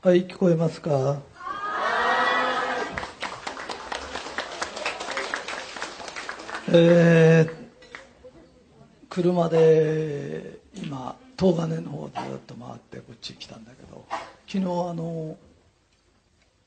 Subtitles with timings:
[0.00, 1.20] はい、聞こえますか？
[6.68, 7.50] えー、
[9.08, 14.06] 車で今東金の方ずっと回ってこっち来たんだけど
[14.46, 15.36] 昨日あの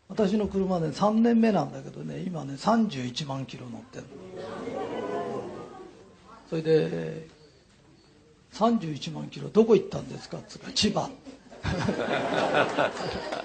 [0.10, 4.06] 私の車ね3年目なんだけどね今ね31万キロ乗ってる
[6.50, 7.28] それで
[8.54, 11.10] 31万キロどこ行ったんですかっつうか千葉。
[11.64, 13.44] ハハハハ!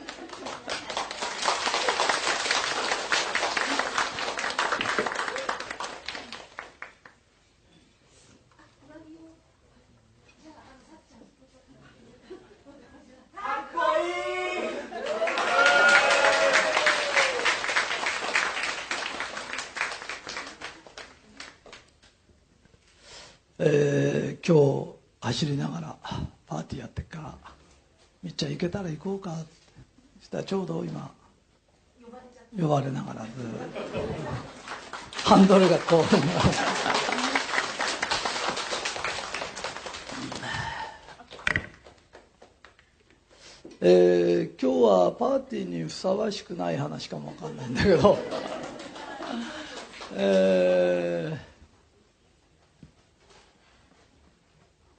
[28.67, 29.35] けたら行こうか。
[30.27, 31.09] したらちょうど今
[32.61, 33.29] 呼ばれながらず
[35.25, 36.03] ハンドルがこう
[43.81, 48.19] えー今日はパーティーにふさわしくない話かもわかんないんだけど
[50.17, 51.39] えー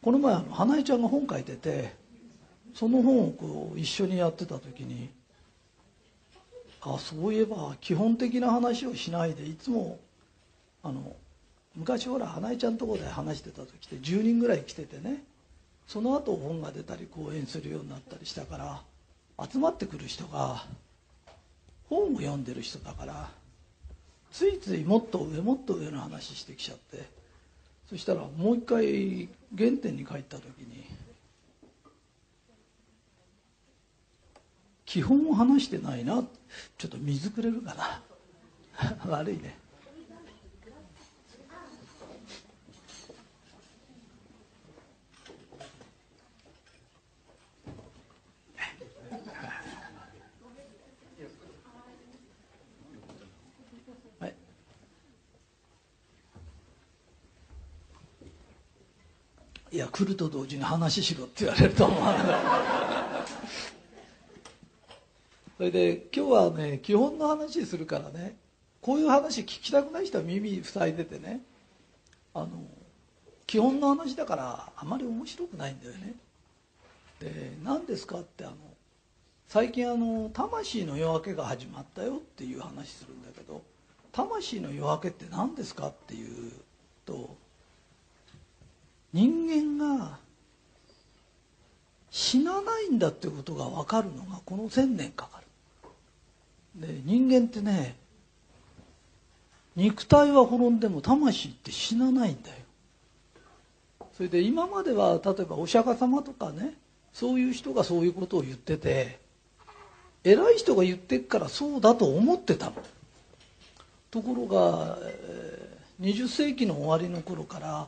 [0.02, 2.07] この前花江ちゃんが本書いてて
[2.78, 5.10] その本をこう一緒にやってた時に
[6.82, 9.98] あそういえば基本的な話をしないでいつも
[10.84, 11.16] あの
[11.76, 15.24] 昔ほら花江ちゃんとこで話してた時って10人ぐらい来ててね
[15.88, 18.82] その後本が出たり講演するようになったりしたから
[19.52, 20.64] 集まってくる人が
[21.90, 23.28] 本を読んでる人だから
[24.32, 27.06] ついついもっと上もっと上の話してきちゃって
[27.90, 30.86] そしたらもう一回原点に帰った時に
[34.88, 36.24] 基本を話してないな。
[36.78, 38.02] ちょっと水くれるかな。
[39.06, 39.58] 悪いね。
[59.70, 59.78] い。
[59.78, 62.28] や来ると同時に話しろって言われると思わなかっ
[63.74, 63.77] た
[65.58, 68.36] それで今日はね基本の話するからね
[68.82, 71.42] こういう話聞きたくない人は耳塞いでてね
[72.34, 72.48] あの
[73.48, 76.14] 基本の話だからあまり面白くないんだよね。
[77.20, 78.56] で何ですかってあの
[79.48, 83.64] 最近あの魂の夜明けが始まったよっていう話するんだけど
[84.12, 86.52] 魂の夜明けって何ですかっていう
[87.06, 87.36] と
[89.14, 90.20] 人間が
[92.12, 95.47] 死なないんだってことが分かるのがこの千年かかる。
[96.78, 97.96] で人間ってね
[99.76, 102.56] 肉体は滅んでも魂って死なないんだよ。
[104.14, 106.74] それで今までは例えばお釈迦様とかね
[107.14, 109.20] そういう人がそういうことを言ってて
[110.24, 112.74] 偉い人が言ってっからそうだと思ってたの。
[114.10, 114.98] ところが、
[116.02, 117.88] 20世紀の終わりの頃から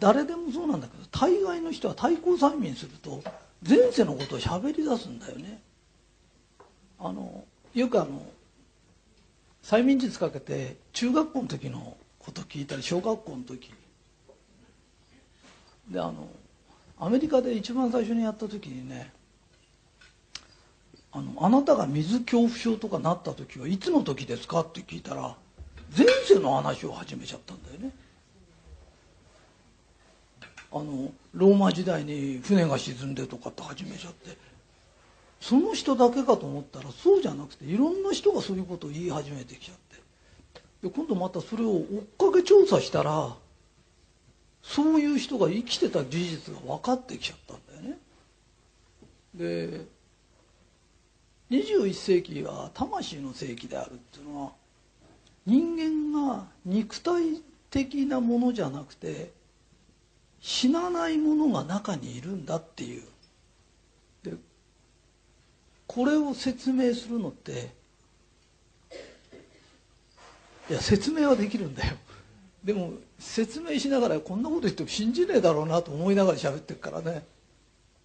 [0.00, 3.22] 誰でもそうなんだけど大概の人は対抗催眠すると
[3.68, 5.60] 前世のことを喋り出すんだよね。
[6.98, 7.44] あの
[7.74, 8.22] よくあの
[9.62, 13.72] 催眠術かけて中学校の時のこと聞いたり小学校の時
[15.88, 16.28] であの
[16.98, 19.10] アメリカで一番最初にやった時にね
[21.12, 25.36] あの「あなたが水恐怖症とかなった時はいつの時ですか?」って聞いたら
[25.96, 27.90] 前世の話を始めちゃったんだよね
[30.70, 34.36] あのローマ時代に船が沈んでとかって始めちゃって
[35.42, 40.88] その人だけかと思ったらそうじゃなくていろんな人がそういうことを言い始めてきちゃって。
[40.88, 43.36] で今度またそれを追っかけ調査したら
[44.62, 47.98] そういう人が生きてた事実が分かってきちゃったんだよね。
[49.34, 49.86] で
[51.50, 54.52] 21世紀は魂の世紀であるっていうのは
[55.44, 59.32] 人間が肉体的なものじゃなくて
[60.40, 63.02] 死なないものが中にいるんだっていう
[65.86, 67.70] これを説明するのって
[70.70, 71.96] いや説明はできるんだよ。
[72.64, 77.24] でも説明しながらこんなこと言っても信じねえだろうなと思いながら喋ってるからね。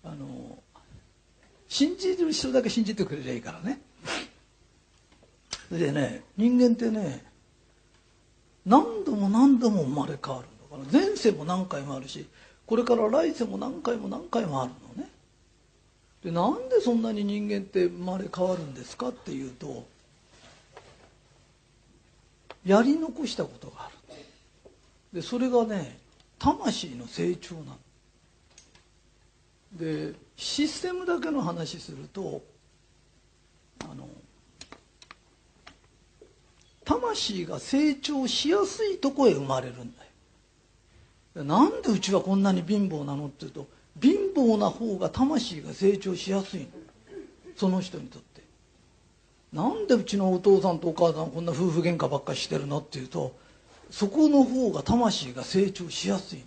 [0.03, 0.57] あの
[1.67, 3.79] 信じる人だけ信じてくれりゃいいからね。
[5.69, 7.25] それでね人間ってね
[8.65, 12.27] 何度も何度も生まれ変わるんだから前世も何回もあるし
[12.65, 15.09] これから来世も何回も何回もあるのね。
[16.31, 19.85] なんでそんなに人間って生まれ変わるんですかっていうと
[22.65, 23.95] やり残したことがある。
[25.13, 25.99] でそれがね
[26.39, 27.77] 魂の成長なの。
[29.73, 32.41] でシステムだけの話すると
[33.83, 34.07] あの
[36.83, 40.03] 魂が成長しやすいとこへ生まれるんだ
[41.35, 41.43] よ。
[41.43, 43.67] なんでうちはこんなに貧乏なのっていうと
[44.01, 46.67] 貧乏な方が魂が成長しやすいの。
[47.55, 48.43] その人にとって。
[49.53, 53.35] なんでうちのお父さんとお母さんこんな夫婦喧嘩ばっかりしてるのっていうと
[53.89, 56.43] そこの方が魂が成長しやすい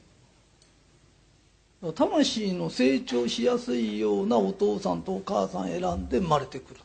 [1.95, 6.81] 魂の成長しやすいようなお父さんとお母さん選んで生まれてくる。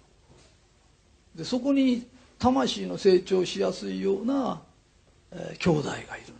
[1.36, 2.08] でそこに
[2.40, 4.62] 魂の成長しやすいような、
[5.34, 6.36] えー、兄弟がいるの。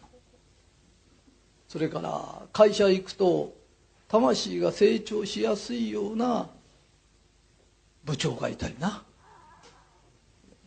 [1.68, 3.54] それから会社行くと
[4.20, 6.48] 魂が成長しやすいような
[8.06, 9.04] 部長がいたりな。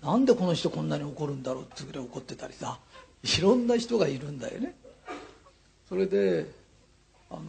[0.02, 2.78] なんでこの人こんなに怒るんだろうってぐらい怒ってたりさ。
[3.22, 4.74] いろんな人がいるんだよね。
[5.88, 6.46] それで
[7.30, 7.40] あの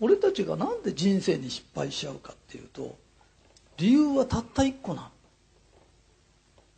[0.00, 2.96] 俺たちが何で人生に失敗しちゃうかっていうと
[3.76, 5.08] 理由はたった一個なの。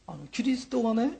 [0.07, 1.19] あのキリストがね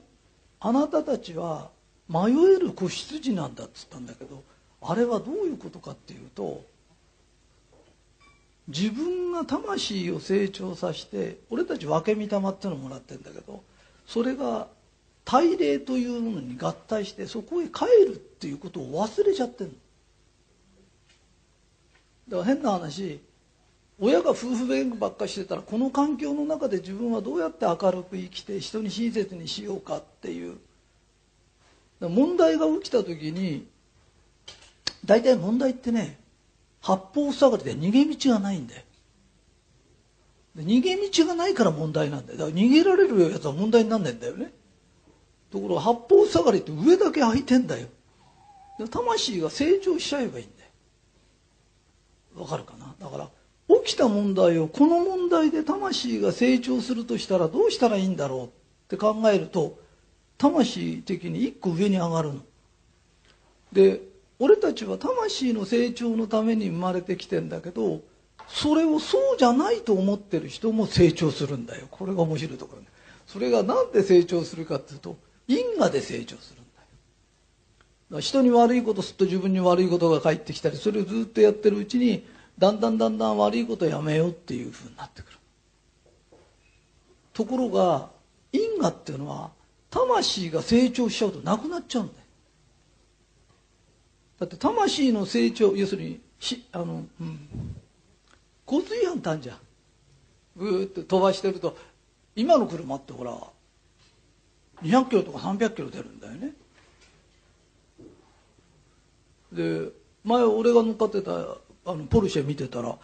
[0.59, 1.69] あなたたちは
[2.09, 4.43] 迷える子羊なんだっつったんだけど
[4.81, 6.63] あれはどういうことかっていうと
[8.67, 13.63] 自分が魂を成長させて俺たち分け御霊っていうのをもらってんだけど
[14.07, 14.67] それが
[15.25, 19.71] 大霊というものに合体してそこへ帰るっていうことを忘れちゃってる
[22.27, 23.19] だから変な話
[23.99, 30.57] 親が夫婦弁護ばっかしてたらこの環境の中で自分はどうやって明るく生きて人に親切にしようかっていう
[31.99, 33.67] 問題が起きた時に
[35.05, 36.19] 大体問題ってね
[36.81, 38.81] 八方塞がりで逃げ道がないんだよ。
[40.57, 42.39] 逃げ道がないから問題なんだよ。
[42.39, 44.51] だから逃げられるやつは問題になんないんだよね。
[45.51, 47.87] ところが八方塞がりって上だけ空いてんだよ。
[48.89, 50.69] 魂が成長しちゃえばいいんだよ。
[52.43, 52.95] わかるかな？
[52.99, 53.29] だから
[53.83, 58.49] 起きた問題をこの問題で魂が成長するとしたらどうしたらいいんだろうっ
[58.89, 59.79] て考えると
[60.37, 62.41] 魂的に一個上に上がるの。
[63.71, 64.01] で
[64.43, 68.01] 俺たちは魂の成長のために生まれてきてんだけど
[68.47, 71.87] それをそうじゃないと思ってる人も成長するんだよ。
[71.91, 72.87] これが面白いところね。
[73.27, 75.15] それが何で成長するかっていうと
[75.47, 76.87] 因果で成長するんだよ。
[78.13, 82.25] だ人に悪いことすると自分に悪いことが返ってきたりそれをずっとやってるうちに
[82.57, 85.37] だんだんだんだん悪いことやめようっていうふうになってくる。
[87.33, 88.09] ところが
[88.51, 89.51] 因果っていうのは
[89.91, 92.20] 魂が成長しちゃうとなくなっちゃうんだよ。
[94.41, 97.47] だって魂の成長要するにしあの、うん、
[98.65, 99.53] 交通違反ってあるじゃ。
[99.53, 99.57] ん
[100.57, 101.77] ぐーって飛ばしてると
[102.35, 103.37] 今の車ってほら
[104.81, 106.53] 200キロとか300キロ出るんだよね。
[109.53, 109.89] で
[110.23, 111.31] 前俺が乗っかってた
[111.85, 112.97] あのポルシェ見てたら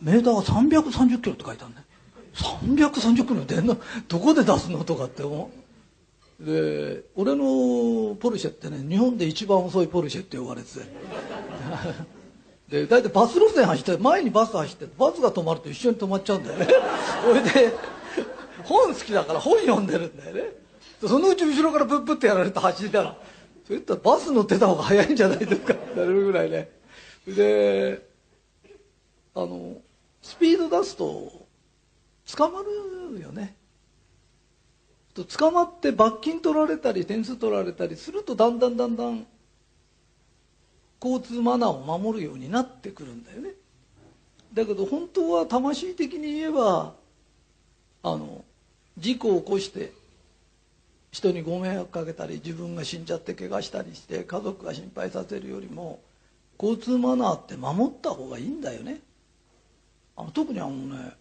[0.00, 1.84] メーターが330キロって書いてあるね
[2.34, 3.78] 330キロ出んの？
[4.08, 4.82] どこで出すの？
[4.82, 5.61] とかって思う。
[6.42, 10.80] で俺のポルシェってね日本で一番遅いポルシェって呼ばれてて。
[12.68, 16.66] で大体バス路線走って前にバス走ってバスが止まると一緒に止まっちゃうんだよね。
[17.22, 17.72] それで
[18.64, 20.56] 本好きだから本読んでるんだよね。
[21.06, 23.16] そのうち後ろからブッブってやられて走りたら
[23.66, 25.74] そういったらバス乗ってた方が早いんじゃないですか。
[25.74, 26.70] っ てなるぐらいね。
[27.26, 28.08] で
[29.34, 29.76] あの
[30.22, 31.46] スピード出すと
[32.36, 33.56] 捕まるよね。
[35.14, 39.26] 捕まって罰金取られたり点数取られたりするとだんだんだんだん
[41.02, 43.50] 交通マナーを守るようになってくるんだよね。
[44.54, 46.94] だけど本当は魂的に言えば
[48.02, 48.44] あの
[48.98, 49.92] 事故を起こして
[51.10, 56.00] 人にご迷惑かけたり自分が死んじゃって怪我したりして家族が心配させるよりも
[56.60, 59.00] 交通マナーって守った方がいいんだよね。
[60.16, 61.14] あの特にあのね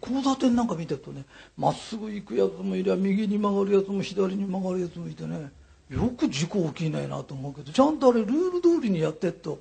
[0.00, 1.24] 交差点なんか見てるとね
[1.56, 5.50] まっすぐ行くやつもいりゃ右に曲がるやつも左に曲がるやつもいてね
[5.90, 9.60] よく事故起きないなと思うけどちゃんとあれルール通りにやってっと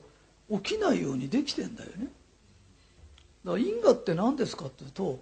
[0.50, 2.08] 起きないようにできてんだよね。
[3.44, 5.20] だから因果って何ですかっていうと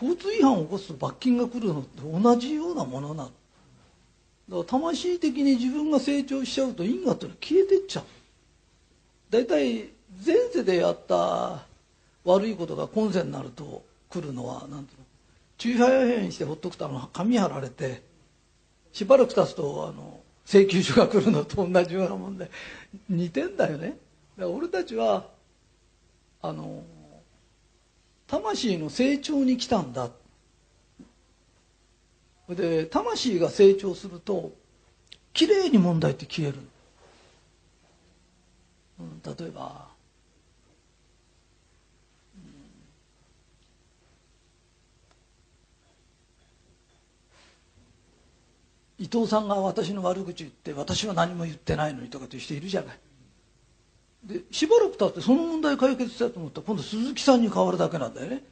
[0.00, 3.28] 交通違反を起こすと罰金が来るのと同じようなものなの。
[3.28, 3.36] だか
[4.58, 8.04] ら魂的に自分が成長しちゃうと因果っていうのは消えてっちゃう。
[9.30, 9.90] 大体
[10.24, 11.64] 前世でやった
[12.24, 14.96] 悪いことが今世になると来るのは何てい
[15.74, 18.02] うの中ハヤにしてほっとくとあの紙貼られて
[18.92, 22.50] しばらく経つとあの請求書が来るのと同じようなもんで
[23.08, 23.86] 似てんだよね。
[23.88, 23.96] だか
[24.36, 25.28] ら俺たちは
[26.42, 26.82] あの
[28.26, 30.10] 魂の成長に来たんだ。
[32.50, 34.52] で魂が成長すると
[35.32, 36.58] きれいに問題って消える、
[39.00, 39.88] うん、例えば、
[49.02, 52.98] 伊藤さんが私の悪口言って私は何も言ってないのにとかっていう人いるじゃない。
[54.22, 58.44] でしばらく経ってその問題解決したと思ったら今度鈴木さんに変わるだけなんだよね。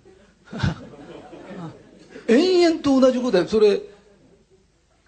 [2.27, 3.81] 延々と同じことでそれ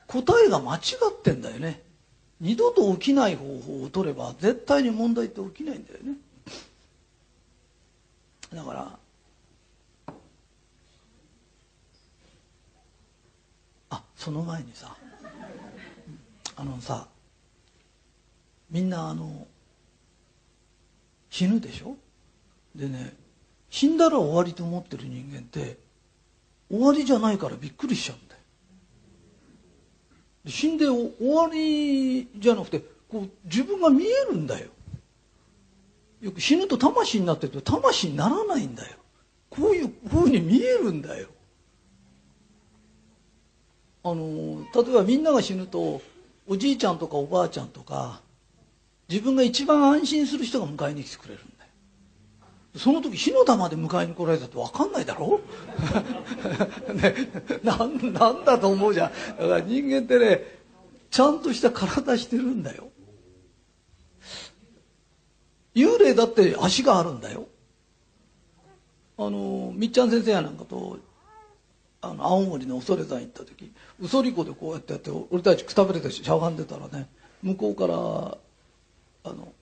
[0.06, 1.82] 答えが間違ってんだよね。
[2.40, 6.14] 二度と起きない方法を取れば絶対に問題って起きないんだよね。
[8.54, 8.98] だから
[13.90, 14.96] あその前にさ
[16.62, 17.08] あのさ
[18.70, 19.48] みんなあの
[21.28, 21.96] 死ぬでしょ？
[22.76, 23.14] でね
[23.68, 25.76] 死んだら終わりと思ってる人間って
[26.70, 28.40] 終わりじゃないからびっくりしちゃうんだよ。
[30.46, 32.78] 死んで終わりじゃなくて
[33.08, 34.68] こう自分が見えるんだよ。
[36.20, 38.96] よく死ぬと魂になってると魂にならないんだよ。
[39.50, 41.26] こういうふうに見えるんだよ。
[44.04, 46.00] あの例えばみんなが死ぬと
[46.52, 48.20] おじいちゃんとかおばあちゃんとか
[49.08, 51.70] 自分が一番安心する人が迎えに来てくれるんだよ。
[52.76, 55.40] その時火の玉で迎えに来られたって分かんないだろ？
[56.92, 57.14] ね
[57.64, 59.10] ななんだと思うじゃん。
[59.10, 60.42] だから人間ってね
[61.10, 62.90] ちゃんとした体してるんだよ。
[65.74, 67.46] 幽霊だって足があるんだよ。
[69.16, 70.98] あのみっちゃん先生やなんかと
[72.02, 77.06] あの青森の恐山行った時うそりこでこうやってやって俺たちくたびれてしゃがんでたらね
[77.42, 79.52] 向こうからあの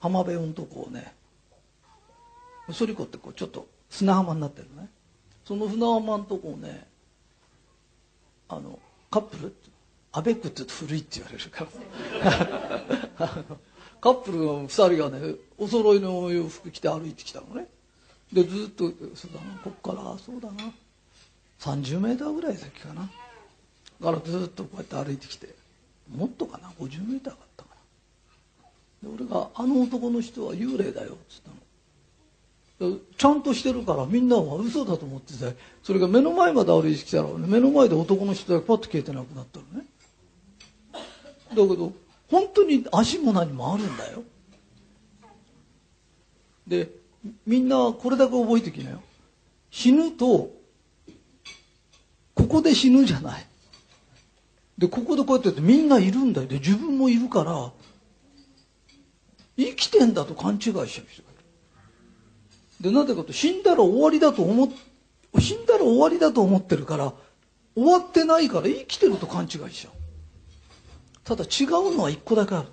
[0.00, 1.12] 浜辺のとこをね
[2.68, 4.88] うそりこってこうちょっと砂浜になってるね。
[5.44, 6.86] その砂浜のとこをね
[8.48, 8.78] あの
[9.10, 9.54] カップル
[10.12, 11.66] アベックって言うと古いって言われるか
[13.14, 13.28] ら。
[14.00, 17.68] カップルの2人がねお揃いの洋服着て歩いてきたのね。
[18.32, 20.72] でずっとそうだなこっからそうだな。
[21.60, 23.08] 30メーターぐらい先かな。
[24.00, 25.54] からずっとこうやって歩いてきて。
[26.14, 27.34] もっとかな？50メーター
[29.02, 32.98] で俺が「あの男の人は幽霊だよ」っつったの。
[33.16, 39.86] ちゃんとしてるからみんなは嘘だと思っててそれが目の前まで歩いてきたら、ね、目の前で男の人だけパッと消えてなくなったのね。
[40.92, 41.00] だ
[41.50, 41.92] けど
[42.30, 44.22] 本当に足も何もあるんだよ。
[46.66, 46.90] で
[47.46, 49.02] みんなこれだけ覚えてきなよ。
[49.70, 50.50] 死ぬと
[52.38, 53.46] ここで死ぬじゃない。
[54.78, 56.46] でここでこうやってってみんないるんだよ。
[56.46, 57.72] で自分もいるから
[59.56, 61.22] 生きてんだと勘違いしちゃう人がいる。
[62.80, 64.68] でなぜかと死んだら終わりだと思っ
[65.40, 67.12] 死んだら終わりだと思ってるから
[67.74, 69.92] 終わってないから生きてると勘違いしちゃう。
[71.24, 72.68] ただ違うのは一個だけある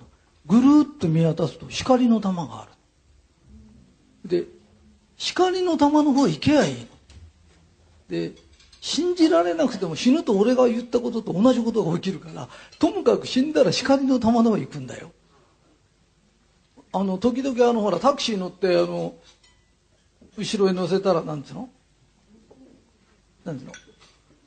[0.46, 2.70] ぐるっと見渡すと光の玉がある。
[4.24, 4.44] で
[5.16, 6.86] 光の玉の方へ行けばいいの。
[8.08, 8.32] で
[8.86, 15.10] 信じられなくても死ぬと俺が言ったことと同じことが起きるからともかく死んだら光の玉の方へ行くんだよ。
[16.92, 19.16] あの時々あのほらタクシー乗ってあの
[20.38, 21.68] 後ろへ乗せたらなんつうの？
[23.44, 23.72] なんつうの？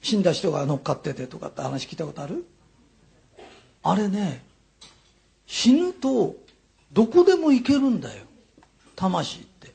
[0.02, 2.46] 死んだ人が乗っかっててとかって話聞いたことある？
[3.84, 4.42] あれね
[5.48, 6.38] 死ぬと
[6.94, 8.24] どこでも行けるんだよ。
[8.96, 9.74] 魂って。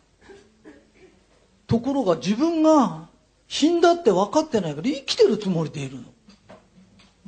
[1.67, 3.13] ところが自分が
[3.55, 6.03] 死んだって分かってないから生きてるつもりでいるの。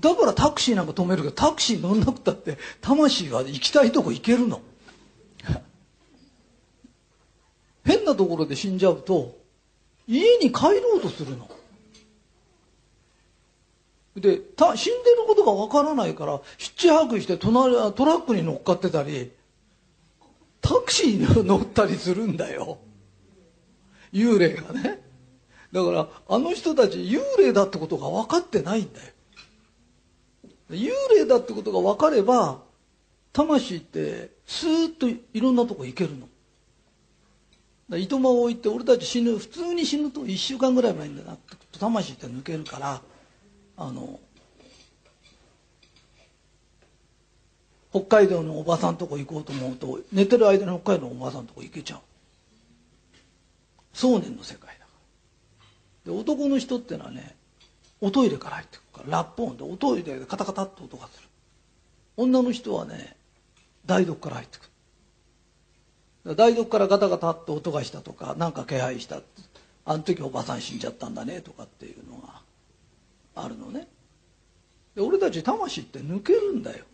[0.01, 4.61] だからタクシーなんか止めるけどタクシー乗んなくたって魂は行きたいとこ行けるの。
[7.85, 9.39] 変なところで死んじゃうと
[10.09, 11.49] 家に帰ろうとするの。
[14.17, 19.31] でた死んでることがわからないからヒッチハイクして隣トラックに乗っかってたり
[20.61, 22.79] タクシーに乗ったりするんだよ。
[24.13, 25.06] 幽霊がね。
[25.77, 29.13] だからあの人たち幽霊だってことが分かってないんだよ。
[30.71, 32.63] 幽霊だってことが分かれば
[33.35, 36.11] 魂ってスーッといろんなとこ行ける
[37.91, 37.99] の。
[37.99, 43.03] いとまを置いて俺たち死ぬ普通に死ぬと1週間ぐらい前になって魂って抜けるから
[43.77, 44.19] あの
[47.91, 51.99] 北海道のおばさんとこ行こうと思うと寝てる間に北海道のおばさんとこ行けちゃう。
[53.93, 54.66] 想念の世界。
[56.07, 57.35] で男の人ってのはね
[58.01, 61.29] おトイレから入ってくるからラップ音でおトイレでカタカタって音がする。
[62.17, 63.17] 女の人はね
[63.85, 64.71] 台所から入ってく
[66.25, 66.37] る。
[66.37, 69.21] 台所からガタガタって音がしたとか何か気配した
[69.85, 72.41] あの時おばさん死んじゃったんだねとかっていうのが
[73.35, 73.89] あるのね。
[74.95, 76.85] で俺たち魂って抜けるんだよ。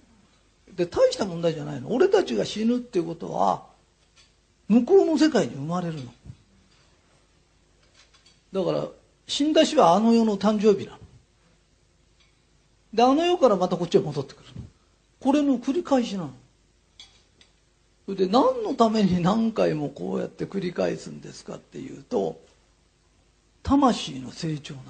[0.74, 1.92] で大した問題じゃないの。
[1.92, 3.66] 俺たちが死ぬっていうことは
[4.68, 6.12] 向こうの世界に生まれるの。
[8.52, 8.88] だから
[9.26, 10.98] 死んだ日はあの世の誕生日なの。
[12.92, 14.44] であの世からまたこっちへ戻ってくる
[15.20, 16.30] これの繰り返しなの。
[18.04, 22.40] それで何のために何回もこうやって繰り返すんですかっていうと
[23.62, 24.86] 魂の成長なの。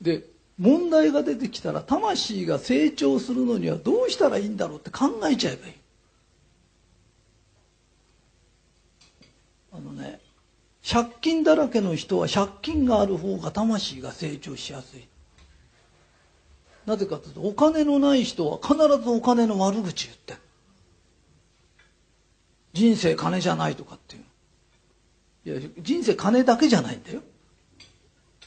[0.00, 0.24] で
[0.58, 5.74] 問題が出てきたら魂が成長するのにはどうしたらいいんだろうって考えちゃえばいい。
[9.72, 10.20] あのね
[10.84, 15.06] 借金だらけの人は借金がある方が魂が成長しやすい。
[16.86, 20.34] なぜかというとお金のない人は必ずお金の悪口言って
[22.72, 25.60] 人生金じゃないとかっていう。
[25.60, 27.20] いや人生金だけじゃないんだよ。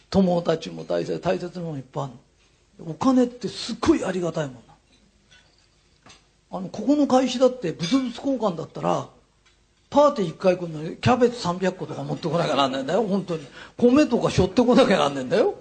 [0.09, 2.13] 友達も大切大切なものいっぱいある
[2.89, 4.61] お金ってすっごいありがたいもんな
[6.51, 9.09] あのここの会社だって物々交換だったら
[9.95, 13.47] パーティー1回来るのにキャベツ300個とか持ってこなきゃなんねんだよ本当に。
[13.77, 15.57] 米とか背負ってこなきゃなんねんだよ。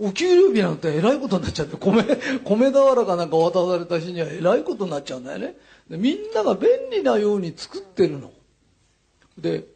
[0.00, 2.02] お給料日なんてえらいことになっちゃって米
[2.42, 5.56] 米俵かなんか渡された日にはえらいことになっちゃうんだよね。
[5.88, 8.32] でみんなが便利なように作ってるの。
[9.38, 9.68] で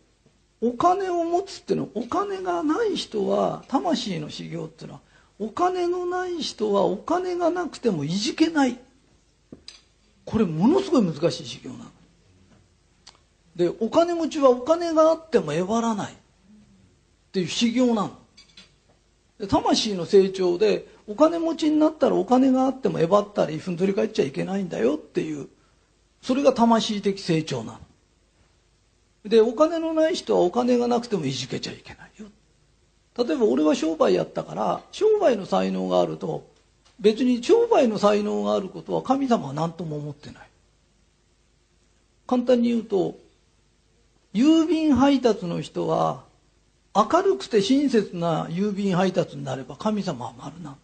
[0.60, 5.00] お金を持つっていうのはお金がない人は魂の修行っていうのは
[5.38, 8.80] お金のない人はお金がなくてもいじけない。
[10.24, 11.90] これものすごい難しい修行なの。
[13.56, 16.12] でお金持ちはお金があってもえばらない。
[16.12, 16.16] っ
[17.32, 19.46] ていう修行なの。
[19.48, 24.94] 魂の成長でお金持ちになったらお金があってもえばったりふんぞり返っちゃいけないんだよ。
[24.94, 25.48] っていう
[26.20, 27.80] それが魂的成長なの。
[29.24, 32.26] でお金のない人はお金がなくてもいじけちゃいけないよ。
[33.16, 36.46] 例えば俺は商売やったから商売の才能があると
[36.98, 40.48] 別に商売の才能があることは神様は何とも思ってない。
[42.26, 43.16] 簡単に言うと
[44.34, 46.24] 郵便配達の人は
[46.94, 50.76] 明るくて親切な郵便配達になれば神様は丸な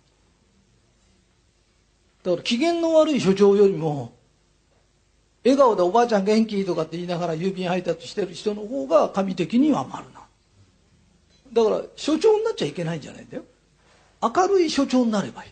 [2.22, 4.12] だから機嫌の悪い所長よりも
[5.44, 10.18] 笑顔でおばあちゃん元気とかって言いながら郵便配達してる人の方が神的には丸な
[11.52, 13.44] だから所長になっちゃいけないんじゃないんだよ。
[14.22, 15.50] 明るい所長になればいい。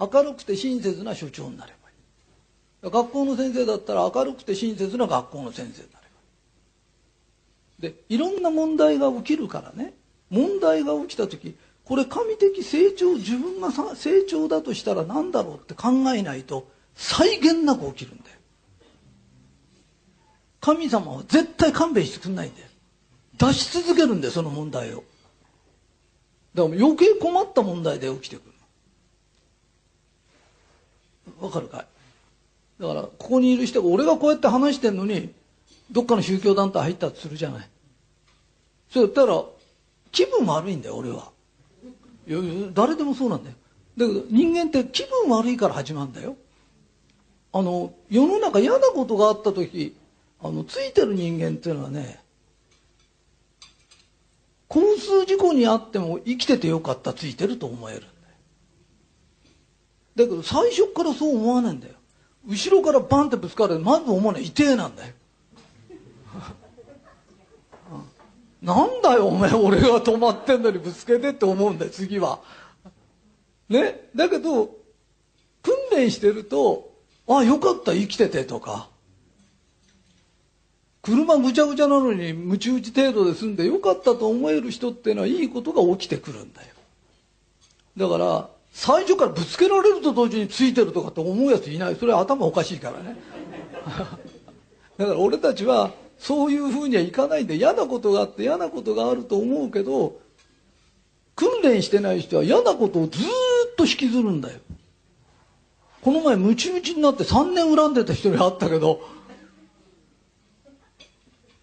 [0.00, 1.92] 明るくて親切な所長になればい
[2.88, 2.92] い。
[2.92, 5.99] 学校の先生だったら明るくて親切な学校の先生になればいい
[7.80, 9.94] でいろんな問題が起きるからね。
[10.28, 18.36] 問題が起きた時これ神的成長自分が成長だとしたら何だろうって考えないと際限なく起きるんだよ。
[20.60, 22.68] 神様は絶対勘弁してくんないんだよ。
[23.38, 25.02] 出し続けるんだよその問題を。
[26.54, 28.50] だから余計困った問題で起きてくる
[31.40, 32.82] わかるかい？
[32.82, 35.32] だからここにいる人が俺がこうやって話してんのに
[35.90, 37.68] どっかの宗教団体入ったとするじゃない。
[38.90, 39.42] そうやったら
[40.12, 41.30] 気分悪いんだよ俺は。
[42.74, 43.56] 誰でもそうなんだよ。
[43.96, 46.36] だけど人間って気分悪いから始まるんだよ。
[47.52, 49.96] あの世の中嫌なことがあった時
[50.40, 52.20] あのついてる人間っていうのはね
[54.72, 58.12] 交通事故にあっても生きててよかったついてると思えるんだよ。
[60.14, 61.94] だけど最初からそう思わないんだよ。
[62.46, 64.46] 後ろからバンってぶつかるまず思わない。
[64.46, 65.12] 痛えなんだよ。
[68.62, 72.40] なんだよお前俺が止まってんのにぶつけてって思うんだよ次は。
[73.68, 74.08] ね？
[74.14, 74.70] だけど
[75.62, 76.92] 訓練してると
[77.26, 78.88] あよかった生きててとか。
[81.02, 86.68] 車ぐちゃぐちゃなのにムチ打ち程度で済んでよかったと思える人っていうのはいいことが起きてくるんだよ。
[87.96, 91.96] だから最初からぶつけられると同時についてるとかって思うやついない。
[91.96, 93.16] それは頭おかしいからね。
[94.98, 100.20] だから俺たちはそういうふうにはいかないんで嫌なことがあって嫌なことがあると思うけど
[101.34, 104.60] 訓練してない人は嫌なことをずっと引きずるんだよ。
[106.02, 109.00] この前ムチムチになって3年恨んでた人に会ったけど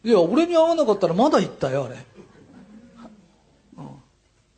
[0.04, 1.98] いや俺に会わなかったらまだ行ったよあれ、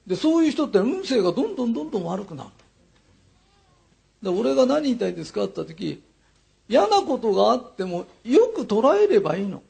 [0.07, 2.49] でそういう人って運勢がどんどんどんどん悪くなる。
[4.21, 6.03] で俺が何言いたいですかって言った時
[6.67, 9.61] 嫌なことがあってもよく捉えればいいの。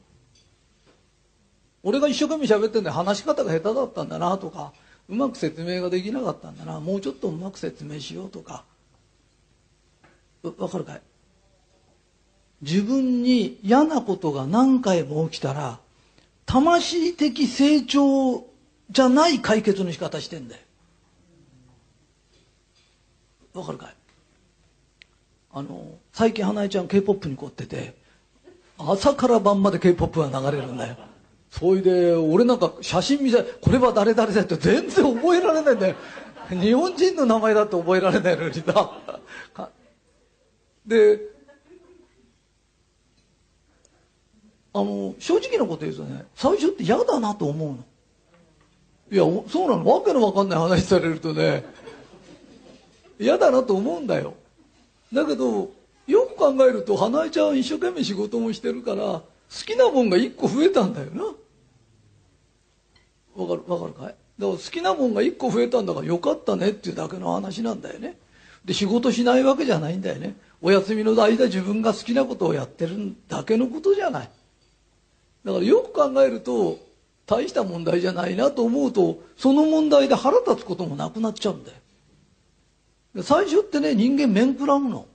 [1.82, 4.72] 俺が一生懸命喋ってんで話し方が下手だったんだなとか
[5.08, 8.64] うまく説明ができなかったんだなもうちょっとうまく説明しようとか。
[10.42, 11.02] わかるかい？
[12.62, 15.80] 自分に嫌なことが何回も起きたら
[16.46, 18.46] 魂的成長
[18.90, 20.62] じゃない解決の仕方してんだよ。
[23.54, 23.94] わかるかい？
[25.52, 27.94] あの最近花江ちゃん k p o p に凝ってて
[28.78, 30.96] 朝から晩まで k p o p が流れるんだよ。
[31.50, 35.96] それで俺なんか写真見せこれは誰々だって全然覚えられないんだよ。
[36.50, 38.98] 日本人の名前だって覚えられないのにさ
[40.86, 41.20] で
[44.72, 47.84] あの正直なこと言うとね最初って嫌だなと思うの。
[49.12, 49.84] いやそうなの。
[49.84, 51.64] わけのわかんない話されるとね
[53.18, 54.34] 嫌だなと思うんだよ。
[55.12, 55.72] だけど
[56.06, 61.24] よく考えると花江ちゃん一生懸命仕事もしてるから好きなもんが一個増えたんだよな。
[63.34, 64.06] わかるわかるかい？
[64.06, 68.16] だから好きなもんが一個増えたんだからよかったねっていうだけの話なんだよね。
[68.64, 70.36] で仕事しないわけじゃないんだよね。
[70.62, 74.30] お休みの間自分が好きなことをやってるだけのことじゃない。
[75.44, 76.78] だからよく考えると
[77.26, 83.22] 大した問題じゃないなと思うとその問題で腹立つこともなくなっちゃうんだよ。
[83.22, 85.06] 最初ってね人間面食らうの。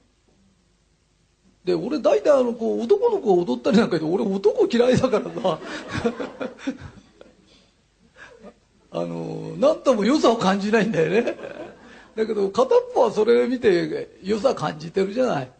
[1.65, 5.59] で俺大体あのこう男の子が踊ったりなんかで俺男嫌いだからさ。
[8.91, 11.35] あの何とも良さを感じないんだよね。
[12.15, 15.51] だけど片っぽはそれ見て良さ感じてるじゃない。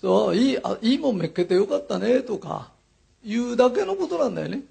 [0.00, 2.70] そういいあいいもんめっけてよかったねとか
[3.24, 4.62] いうだけのことなんだよね。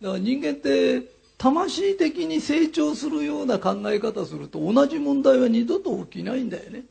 [0.00, 1.02] だから人間って
[1.38, 6.84] 魂的に成長するような考え方すると同じ問題は二度と起きないんだよね。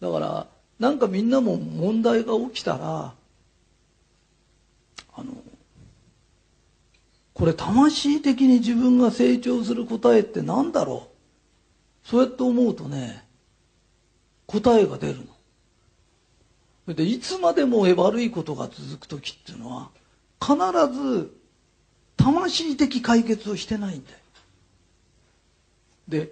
[0.00, 0.46] だから
[0.78, 3.14] なんかみんなも問題が起きたら
[5.16, 5.32] あの
[7.32, 11.08] これ魂的に自分が成長する答えって何だろ
[12.04, 12.08] う？
[12.08, 13.24] そうやって思うとね
[14.46, 15.20] 答えが出る
[16.86, 16.94] の。
[16.94, 19.90] でいつまでも悪いことが続く時っていうのは
[20.38, 20.54] 必
[20.92, 21.34] ず
[22.16, 24.18] 魂的解決をしてないんだよ。
[26.08, 26.30] で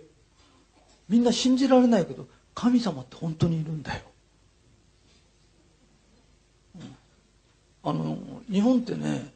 [1.09, 4.03] みんな信じられないけど神様って本当にいるんだよ、
[7.85, 8.17] あの
[8.51, 9.33] 日本ってね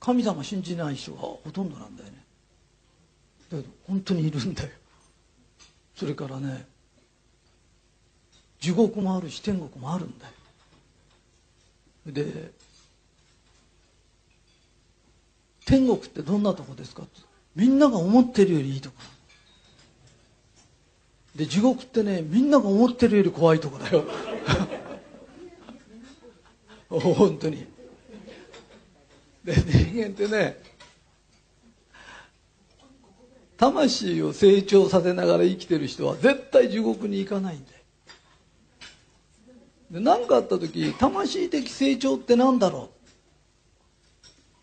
[0.00, 2.24] 神様信じない人がほとんどなんだよね。
[3.50, 4.70] だけど本当にいるんだよ。
[5.96, 6.66] それからね
[8.60, 10.32] 地獄もあるし天国もあるんだよ。
[12.06, 12.52] で
[15.66, 17.20] 天国ってどんなとこですかって
[17.54, 18.96] みんなが思ってるよりいいとこ。
[21.36, 24.04] で地獄ってねみんなが思ってるより怖いとこだよ。
[26.88, 27.66] 本当に。
[29.44, 30.60] で人間ってね
[33.56, 37.78] 魂を成長させながら生きてる人は絶対地獄に行かないんだよ。
[39.90, 42.90] で何かあった時魂的成長って何だろ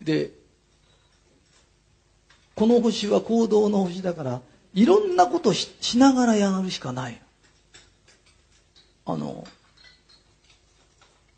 [0.00, 0.04] う？
[0.04, 0.30] で
[2.54, 4.40] この星は行動の星だから
[4.72, 7.20] いろんなことししながらやるしかない
[9.04, 9.46] あの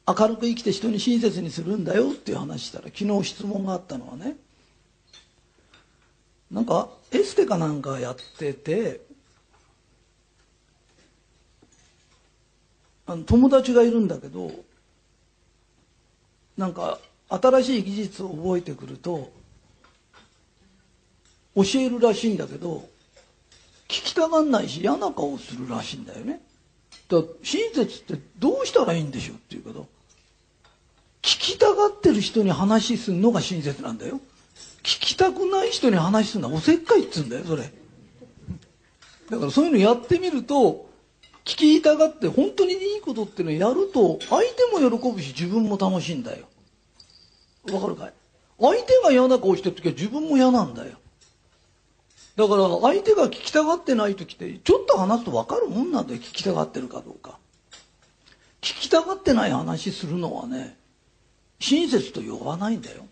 [0.08, 4.36] 明るく生きて人に親切にするんだよっていう話したら昨日質問があったのはね。
[6.50, 9.02] なんかエステかなんかやってて
[13.06, 14.50] あの友達がいるんだけど
[16.56, 19.30] なんか新しい技術を覚えてくると
[21.54, 22.88] 教えるらしいんだけど
[23.88, 26.40] 聞きたがんないし嫌な顔するらしいんだよね。
[27.08, 29.86] だから親切ってどうしたらいいんでしょうっていうけど
[31.28, 34.18] 聞きたがってる人に話するのが親切なんだよ。
[34.78, 37.70] 聞きたくない人に話すのはおせっかいっつうんだよそれ。
[39.28, 40.88] だからそういうのやってみると
[41.44, 46.46] 聞きたがって本当にいいことっていうのをやると相手も喜ぶし自分も楽しいんだよ。
[47.70, 48.12] わかるかい？
[48.58, 50.96] 相手が嫌な顔してる時は自分も嫌なんだよ。
[52.36, 57.38] だから相手が聞きたがってない時ってちょっと話すと分かるもんなんだよ聞きたがってるかどうか。
[58.62, 60.78] 聞きたがってない話するのはね
[61.60, 63.06] 親切と呼ばないんだよ。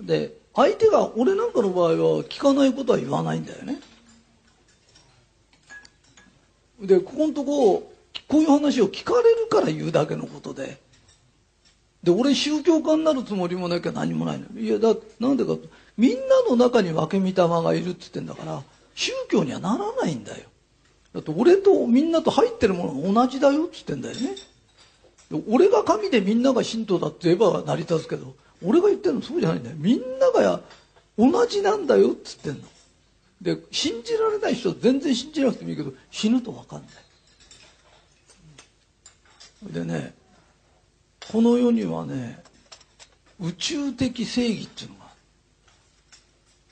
[0.00, 3.80] で相手が俺なんかの場合は聞かないことは言わないんだよね。
[6.80, 7.92] でここのとこ
[8.26, 10.80] こういう話を聞かれるから言うだけのことで。
[12.02, 15.56] で俺宗教家になるつもりもなきゃ何もないのいやだなんでか。
[15.98, 18.62] みんなの中に分け御霊がいるって言ってんだから
[18.94, 20.48] 宗教にはならないんだよ。
[21.12, 24.34] だって俺とみんなと入ってるものが同じだよって言ってんだよね。
[25.48, 29.76] 俺が神でみんなが神道だって言えば成り立つけど俺が言ってるのそうじゃないんだよ。
[29.78, 30.60] みんなが
[31.16, 32.62] 同じなんだよっつってんの。
[33.40, 36.86] で信じられない人は全然信じなくてもいいけど死ぬと分かんな
[39.70, 39.72] い。
[39.72, 40.14] でね
[41.30, 42.42] この世にはね
[43.40, 45.00] 宇宙的正義っていうのが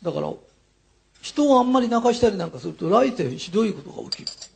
[0.03, 0.33] だから
[1.23, 4.48] 人をあんまり泣かしたりなんかすると来世ひどいことが起きる。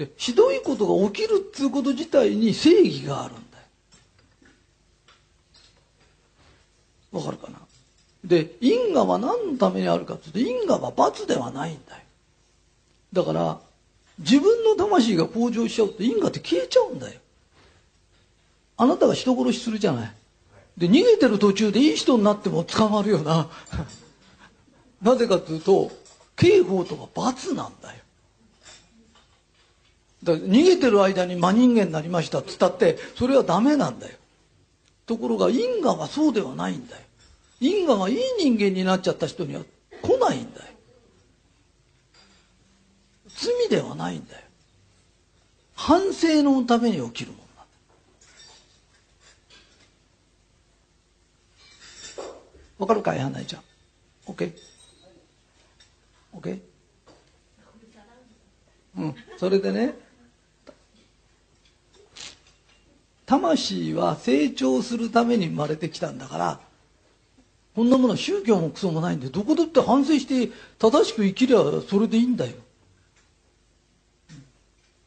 [0.00, 3.64] でひどいことが起きるっていうこと自体に正義があるんだよ。
[7.12, 7.58] わかるかな？
[8.24, 12.02] で因果は何のためにあるかっていうと因果は罰ではないんだよ。
[13.12, 13.60] だから
[14.20, 17.20] 自分の魂が向上しちゃうと因果って消えちゃうんだよ。
[18.78, 20.12] あなたが人殺しするじゃない。
[20.78, 23.50] で逃げてる途中でいい人になっても捕まるよな。
[25.02, 25.90] なぜかというと
[26.36, 28.00] 刑法とか罰なんだよ。
[30.22, 34.16] だ逃げてる間に真人間になりましたっつったってそれはダメなんだよ。
[35.06, 37.02] ところが因果はそうではないんだよ。
[37.60, 39.62] 因果がいい人間になっちゃった人には
[40.02, 40.66] 来ないんだよ。
[43.28, 44.42] 罪ではないんだよ。
[45.74, 47.46] 反省のために起きるもんなん
[52.18, 52.22] だ
[52.78, 53.62] わかるかい花江ちゃん
[54.26, 54.52] ？OK?
[56.34, 56.60] OK?
[58.98, 59.14] うん。
[59.38, 60.09] それでね。
[63.30, 66.60] 魂は成長するために生まれてきたんだから
[67.76, 72.52] こんなものは宗教もクソもないんでどこだって反省して正しく生きりゃそれでいいんだよ。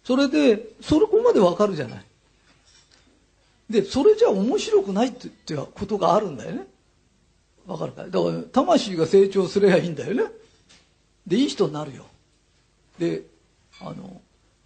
[0.05, 2.05] それでそれこまでわかるじゃない。
[3.69, 6.65] でそれじゃ面白くないってってことがあるんだよね。
[7.67, 10.23] わかるかだから魂が成長すればいいんだよね。
[11.27, 12.05] でいい人になるよ。
[12.97, 13.23] で
[13.81, 14.21] あの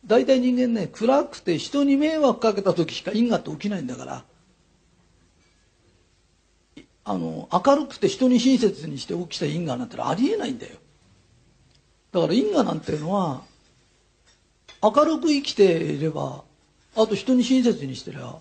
[0.08, 4.24] 大体人間ね暗くて人に迷惑かけた時しか因果って起きないんだから。
[7.10, 10.76] あの明るくて人に親切にして起きた因果なんてありえないんだよ。
[12.12, 13.44] だから因果なんていうのは
[14.84, 16.44] 明るく生きていれば
[16.98, 18.36] あと人に親切にしてりゃ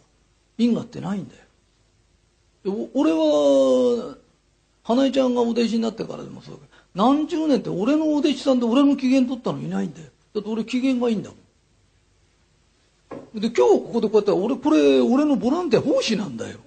[0.59, 2.89] 因果ってないんだよ。
[2.95, 4.17] 俺は
[4.83, 10.09] 花江ちゃんがお弟子になってからでもそうだけど何十年って俺のお弟子さんで俺の機嫌取ったのいないんだよ。
[10.35, 11.39] だって俺機嫌がいいんだもん。
[13.41, 16.59] で今日ここでこうやって俺これ俺のボランティア奉仕なんだよ。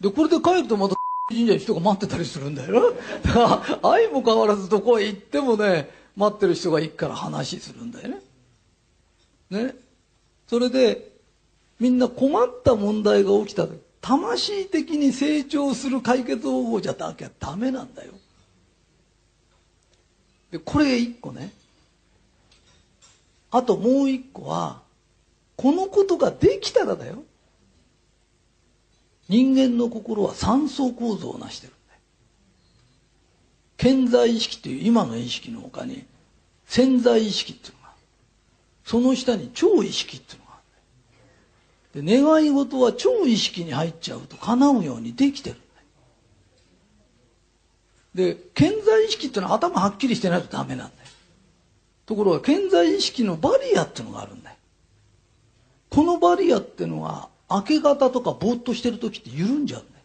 [0.00, 0.96] でこれで帰るとまた
[1.30, 2.94] 神社に人が待ってたりするんだよ。
[3.22, 8.20] だから愛も変わらずどこへ行ってもね待ってる人が行くから話するんだよね。
[9.48, 9.74] ね。
[10.46, 11.10] それで
[11.80, 18.12] みんな困った問題が起きた時魂的に成長する解決方法じゃなきゃダメなんだよ。
[20.50, 21.50] でこれ一個ね。
[23.50, 24.82] あともう一個は
[25.56, 27.24] このことができたらだよ。
[29.28, 31.72] 人間の心は三層構造を成してる。
[31.72, 32.00] んだよ
[33.76, 36.04] 健在意識っていう今の意識のほかに
[36.66, 37.88] 潜在意識っていうのが
[38.84, 40.60] その下に超意識っていうのがあ
[41.96, 42.02] る。
[42.02, 45.56] んだよで願い事は超意識に入っちゃうと叶うようにできてる。
[48.14, 50.92] で健在意識っていうのは頭はっきりしてないとダメなんだ。
[50.92, 50.97] よ
[52.08, 54.56] ところが健在意識のバリアっていうのがあるんだよ。
[55.90, 60.04] このバリアっていうのは明け方とかぼーっとしてる時って緩んじゃうんだよ。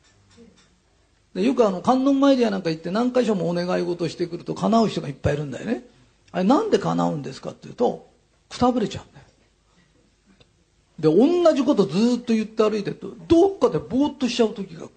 [1.36, 5.86] でよくあの観音参りやなんか行って何箇所もお願い事してくると叶う人がいっぱいいるんだよね。
[6.34, 8.06] あれなんで叶うんですかっていうと
[8.50, 11.16] くたぶれちゃうんだよ。
[11.18, 14.92] で同じことずっと言って歩いてるとどっかでぼーっとしちゃう時が来る。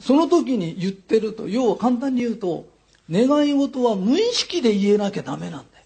[0.00, 2.66] その時に言ってると要は簡単に言うと
[3.10, 5.84] 願い事は無意識で言えなきゃダメなんだよ。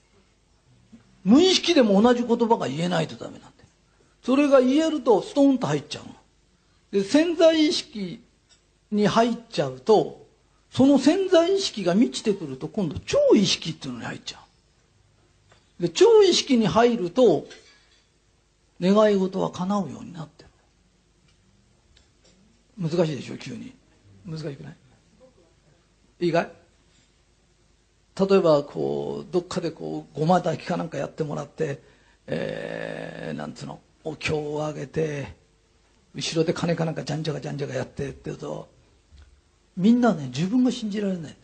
[1.24, 3.52] 無意識でも同じ言葉が言えないとダメなんだよ。
[4.22, 6.14] それが言えるとストンと入っちゃうの。
[6.90, 8.22] で潜在意識
[8.90, 10.26] に入っちゃうと
[10.70, 14.38] その潜在意識が満ちてくると今度超意識っていうのに入っちゃ
[15.78, 15.82] う。
[15.82, 17.46] で超意識に入ると
[18.80, 20.50] 願い事は叶うようになってる。
[22.78, 23.72] 難しいでしょ急に。
[24.26, 24.76] 難しくない？
[26.20, 26.50] いいかい？
[28.18, 31.80] 例えばこうどっかでこうごま炊きかなんかやってもらって
[32.26, 35.34] えー、なんつうのお経をあげて
[36.14, 38.68] 後ろで金かなんかじゃんじゃかじゃんじゃかやってって言うと
[39.76, 41.36] みんなね自分が信じられないんだよ。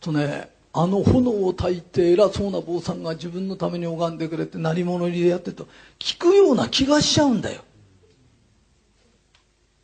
[0.00, 7.62] とねあの炎を焚いて偉そうな坊さんが自分のために拝んでくれて鳴り物入りでやってると聞くような気がしちゃうんだよ。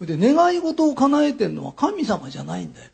[0.01, 2.91] で願い事を叶えてるのは神様じゃないんだよ。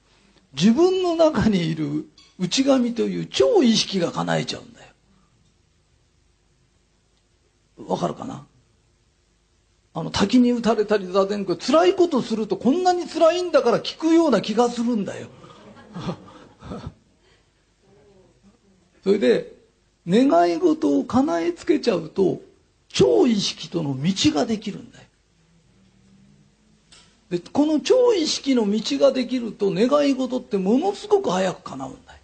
[0.57, 2.07] 自分の中にいる
[2.39, 4.87] 内神という超意識が叶えちゃうんだよ。
[7.89, 8.47] わかるかな？
[9.97, 15.29] あの滝に打たれたり座禅辛いことするとこんなに辛いんだから聞くような気がするんだよ。
[19.05, 19.55] それで
[20.09, 22.41] 願い事を叶えつけちゃうと
[22.89, 25.04] 超意識との道ができるんだよ。
[27.35, 32.19] でこの超意識の道ができると願い事ってものすごく早く叶うんだよ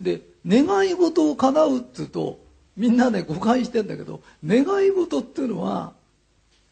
[0.00, 2.38] で願い事を叶うっていうと
[2.76, 5.92] みんなね誤解してんだけど願い事っていうのは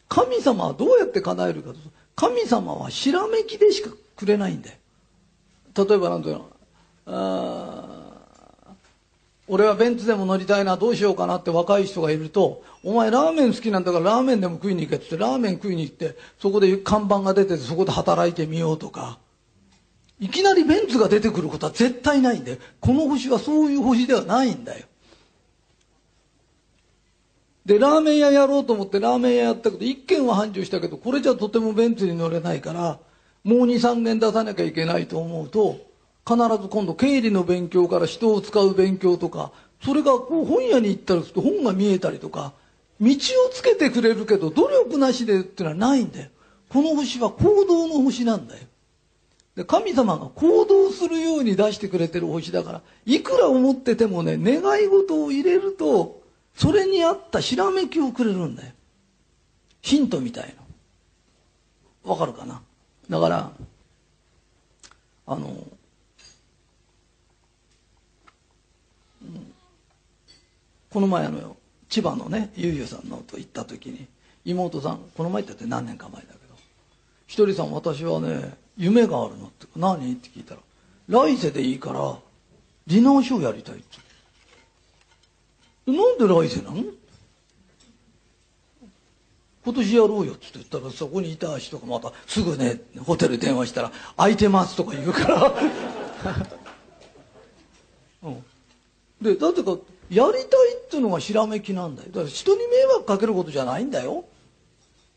[0.09, 1.75] 神様はどうやって叶えるかと
[2.15, 4.75] 神様はひらめきでしかくれないんだよ。
[5.75, 6.49] 例えば何ていうの？
[7.07, 8.02] あ
[9.47, 19.19] 俺はベンツでも乗りたいなどうしようかなって若い人がいるとお前ラーメン好きなんだからラーメンでも食いに行けってラーメン食いに行ってそこで看板が出てそこで働いてみようとか。
[20.19, 22.57] いきなりベンツが出てくることは絶対ないんだよ。
[22.79, 24.85] この星はそういう星ではないんだよ。
[27.65, 32.99] でラーメン屋やろうと思ってラーメン屋やったけど一軒は繁盛したけどこれじゃとてもベンツに乗れないから
[33.43, 35.77] もう23軒出さなきゃいけないと思うと
[36.25, 39.51] 必ず今度経理の勉強から人を使う勉強とか
[39.83, 42.53] それがこう本屋に行ったりすると本が見えたりとか
[43.01, 43.13] 道を
[43.51, 46.29] つけてくれるけど努力なしでっていうのはないんだよ。
[46.69, 48.65] この星は行動の星なんだよ。
[49.55, 56.23] で神様が行動するように出してくれてる星だからいくら思っててもね願い事を入れると
[56.55, 58.71] それに合ったひらめきをくれるんだよ。
[59.81, 60.55] ヒントみたい
[62.05, 62.61] なわかるかな？
[63.09, 63.51] だから
[65.27, 65.67] あの
[70.93, 71.57] この前あの
[71.89, 74.05] 千葉のねゆうゆうさんのと行った時に
[74.45, 76.55] 妹さんこの前って何年か前だけど
[77.25, 80.13] ひとりさん私はね夢があるのって何？
[80.13, 80.61] って聞いたら
[81.07, 82.15] 来世でいいから
[82.85, 83.97] ディナーショーやりたいって。
[85.87, 86.83] なんで来世なの？
[89.65, 95.53] 今年やろうよって言ったらそこにいた人がまたすぐねホテル電話したら「空いてます」とか言うから。
[98.23, 98.43] うん、
[99.21, 99.77] でだってか
[100.13, 102.09] やりたいっていうのがひらめきなんだよ。
[102.09, 104.25] だから人に迷惑かけることじゃないんだよ。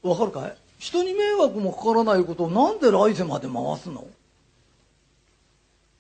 [0.03, 0.57] わかるかい？
[0.79, 4.07] 人に迷惑もかからないことをなんで来世まで回すの？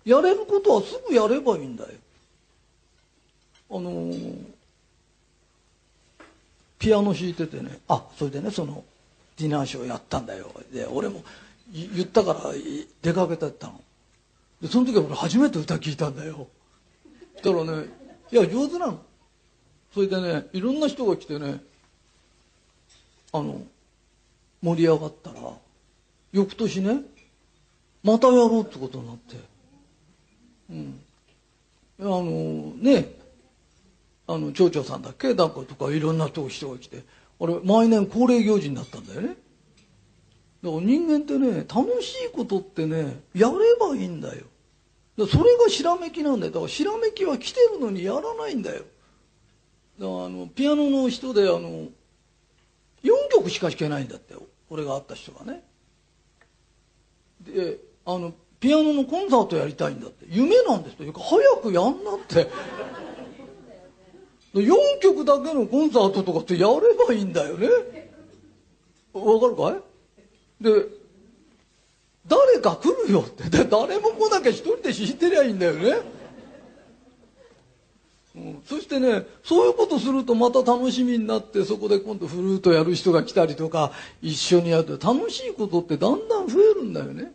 [0.04, 1.90] やれることはすぐやればいいんだよ。
[3.70, 4.36] あのー、
[6.78, 7.80] ピアノ弾いててね。
[7.88, 8.84] あそれでねその
[9.36, 10.50] ディナーショーやったんだよ。
[10.72, 11.24] で俺も
[11.72, 12.40] 言ったから
[13.02, 13.80] 出かけてったの。
[14.62, 16.46] でその時は俺初めて歌聞いたんだよ。
[17.42, 17.88] だからね
[18.32, 19.00] いや上手なの。
[19.94, 21.60] それでねいろんな人が来てね
[23.32, 23.62] あの
[24.62, 25.36] 盛り上がったら
[26.32, 27.00] 翌年ね
[28.02, 29.36] またやろうってことになって。
[30.70, 31.00] うん。
[31.98, 33.08] あのね
[34.26, 35.34] あの町長さんだっけ？
[35.34, 37.04] なんかとかいろんな人が人が来て
[37.40, 39.28] あれ毎年恒例行事になったんだよね。
[39.28, 39.38] だか
[40.62, 44.44] ら人間ってね楽しいことってねやればいいんだよ。
[45.16, 46.52] それがひらめきなんだよ。
[46.52, 48.82] だからひらめきは来てるのにやらないんだよ。
[49.98, 51.88] だからあのピアノの人であの4
[53.32, 54.34] 曲しか弾けないんだって
[54.68, 55.62] 俺が会った人がね。
[57.40, 60.26] であのピアノのコンサートやりたいんだって。
[60.28, 62.50] 夢なんですと早くやんなって。
[64.52, 64.68] 4
[65.00, 67.68] 曲だけのコンサートとかってやればいいんだよね。
[69.12, 70.64] わかるかい？
[70.64, 70.95] で
[72.28, 73.44] 誰か来るよって。
[73.64, 75.96] 誰も来なきゃ一人で弾いてりゃいいんだよね、
[78.36, 87.32] うん、そしてねそういうことするとまた楽しみになってそこで今度フルートやる人が来たりとか一緒にやると楽しいことってだんだん増えるんだよね。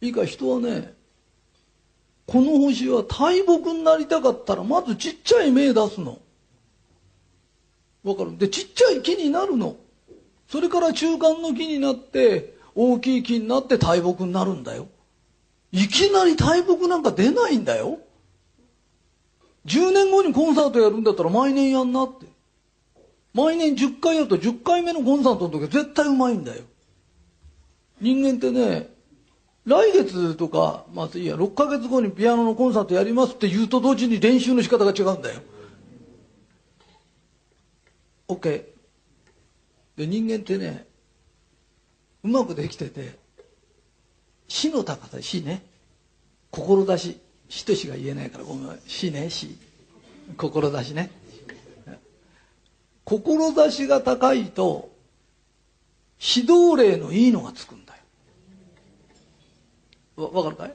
[0.00, 0.94] いいか人はね
[2.26, 6.18] この星は大木になりたかったらまずちっちゃい芽出すの。
[8.02, 8.36] わかる？
[8.36, 9.76] でちっちゃい木になるの。
[10.48, 14.86] それから中間の木になって大きい木になって大木になるんだよ。
[15.72, 17.98] いきなり大木なんか出ないんだよ。
[19.64, 22.26] 10年後にコンサートやるんだったら毎年やんなって。
[23.34, 26.62] 毎年10回やると10回目のコンサートの時は絶対うまいんだよ。
[28.00, 28.88] 人間ってね
[29.64, 35.40] 来月とかまあいいや6ヶ月後にピアノのコンサートやりますって言うと同時に練習の仕方が違うんだよ。
[38.28, 38.64] OK
[39.96, 40.85] で人間ってね
[42.26, 43.16] うまくできてて
[44.48, 45.64] 死の高さ死ね。
[46.50, 49.56] 志死と死が言えないからごめん死ね死。
[50.36, 51.10] 志ね。
[53.04, 54.90] 志が高いと
[56.20, 57.94] 指導例のいいのがつくんだ
[60.16, 60.32] よ。
[60.32, 60.74] わかるかい？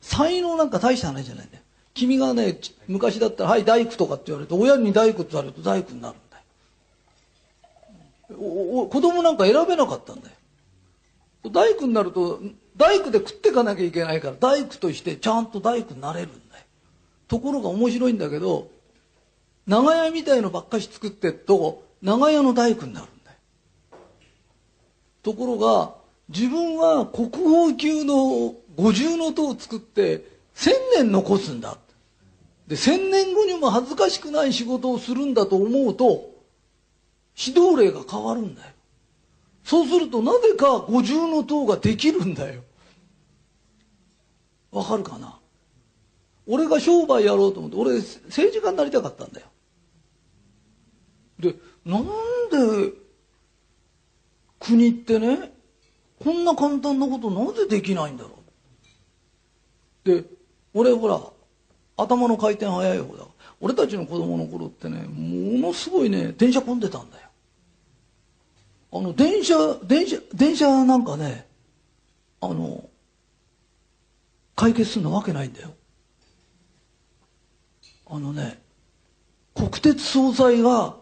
[0.00, 1.62] 才能なんか大した話じゃないんだよ。
[1.94, 2.58] 君がね
[2.88, 6.16] 昔だったら「はい大工」とかって言われて親に大工って言われると大工になる。
[8.28, 10.34] 子供なんか選べなかったんだよ。
[11.50, 12.40] 大工になると
[12.76, 16.64] 大工で食っていかなきゃいけないから大工としてちゃんと大工になれるんだよ。
[17.26, 18.70] ところが面白いんだけど
[19.66, 23.36] 長屋みたいのばっかし作ってっと長屋の大工になるんだよ。
[25.22, 25.94] ところが
[26.28, 30.24] 自分は国宝級の五重塔を作って
[30.54, 31.76] 千年残すんだ
[32.66, 36.27] で千年後にも恥ずかしくない仕事をするんだと思うと
[37.38, 38.68] 指導例が変わるんだよ。
[39.62, 42.62] そうするとなぜか五重の塔ができるんだよ。
[44.72, 45.38] わかるかな？
[46.46, 49.46] 俺が商売やろうと思って俺政治家になりたかったんだよ。
[51.38, 52.08] でなんで
[54.58, 55.52] 国ってね
[56.18, 58.30] こんな簡単なことなぜできないんだろ
[60.04, 60.10] う？
[60.10, 60.24] で
[60.74, 61.20] 俺ほら
[61.96, 63.24] 頭の回転早い方だ。
[63.60, 67.27] 俺たちの子供の頃ってねものすごいね電車混んでたんだよ。
[68.90, 71.46] あの電車電車電車なんかね
[72.40, 72.88] あの
[74.56, 75.74] 解決するのわけないんだよ。
[78.06, 78.60] あのね
[79.54, 80.96] 国鉄総裁が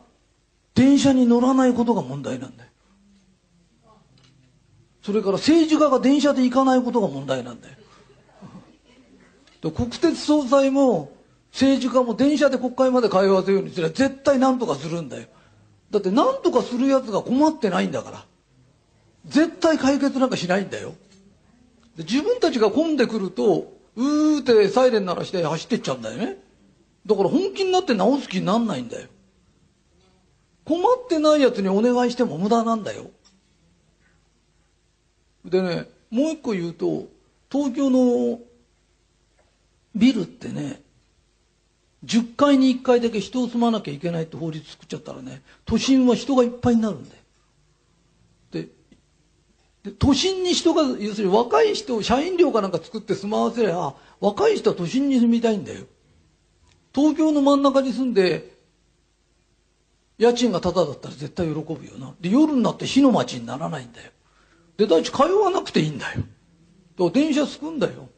[0.75, 2.71] 電車に乗らないことが問題なんだよ。
[5.03, 7.77] それから政治家が電車で行かないことが問題なんだよ。
[9.71, 11.13] 国鉄総裁も
[11.53, 15.29] 政治家も電車で国会まで通わせるようにすれば絶対何とかするんだよ。
[15.91, 18.25] だって何とかするやつが困ってないんだから。
[19.27, 20.95] 絶対解決なんかしないんだよ。
[21.97, 26.39] で自分たちが混んでくるとうーってサイレン鳴らして走ってっちゃうんだよね。
[27.07, 29.09] だから本気になって直す気になんないんだよ。
[30.65, 33.11] 困ってないやつにお願いしても無駄なんだよ。
[35.45, 37.07] でねもう一個言うと
[37.51, 38.41] 東京の
[39.95, 40.83] ビルってね
[42.05, 47.23] 10階に1階だけ人を住まなきゃいけないって法律作っちゃったらね都心は人がいっぱいになるんだよ。
[48.53, 48.69] で
[49.83, 55.87] で都心に人が要するに若い人を社員寮かなんか作って住まわせりゃ若い人は都心に住みたいんだよ。
[56.95, 58.57] 東京の真ん中に住んで
[60.19, 62.15] 家賃がタダだったら絶対喜ぶよな。
[62.21, 64.11] で夜になって火の町にならないんだよ。
[64.77, 66.21] で第一通わなくていいんだよ。
[66.21, 66.27] だか
[66.99, 68.09] ら電車すくんだよ。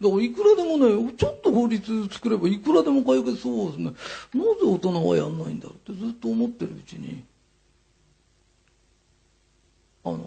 [0.00, 3.92] だからいくらでもね、ちょっと法律作ればいくらでも解決そうですね。
[4.34, 7.22] なぜ大人はやんないんだろうってずっと思ってるうちに、
[10.04, 10.26] あの、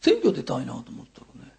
[0.00, 1.52] 選挙出たいなと思ったらね、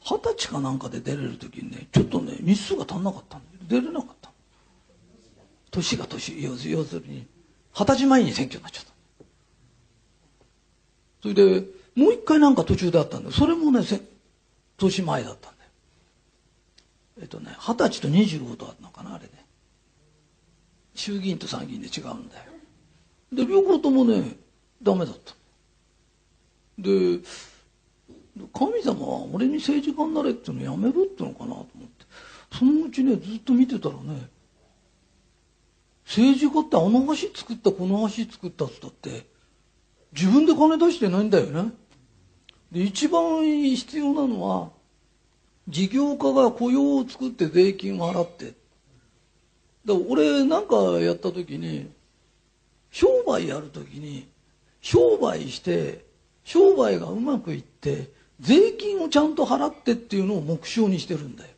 [0.00, 4.30] 二十歳かなんかで出れる時にね、ちょっとね、日数が足んなかったんだけど、出れなかった。
[5.70, 7.26] 年が年、要するに、
[7.74, 8.92] 二十歳前に選挙になっちゃった。
[11.20, 13.82] それで、もう一回なんか途中であったんだそれもね、
[14.78, 15.70] 年前だったんだよ。
[17.22, 19.30] えっとね二十歳と25とあったのかなあれね。
[20.94, 22.44] 衆議院と参議院で違うんだよ。
[23.32, 24.36] で両方ともね
[24.82, 25.34] ダメだった。
[26.78, 27.20] で
[28.52, 32.06] 神様は俺に政治家になれっていうのやめろってのかなと思って。
[32.52, 34.28] そのうちねずっと見てたらね
[36.06, 39.26] 政治家ってあの橋作ったこの橋作ったっつったって
[40.12, 41.72] 自分で金出してないんだよね。
[42.72, 44.70] で一番必要なのは
[45.68, 48.54] 事業家が雇用を作って税金を払って。
[49.84, 51.90] だから俺なんかやった時に
[52.90, 54.28] 商売やる時に
[54.80, 56.04] 商売して
[56.44, 58.10] 商売がうまくいって
[58.40, 61.50] 税金をちゃんと払ってっていうのを目標にしてるんだよ。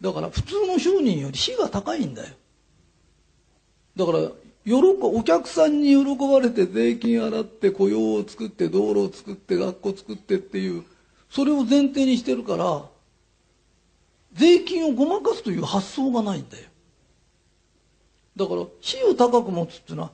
[0.00, 2.34] だから普通の商人より費が高いんだよ。
[3.96, 4.30] だから
[4.66, 10.82] 喜お客さんに喜ばれて税金払って雇用を作って道路を作って学校作ってっていう
[11.30, 12.82] それを前提にしてるから
[14.32, 16.64] 税金をごまかすという発想がないんだよ。
[18.34, 20.10] だから費を高く持つっていうのは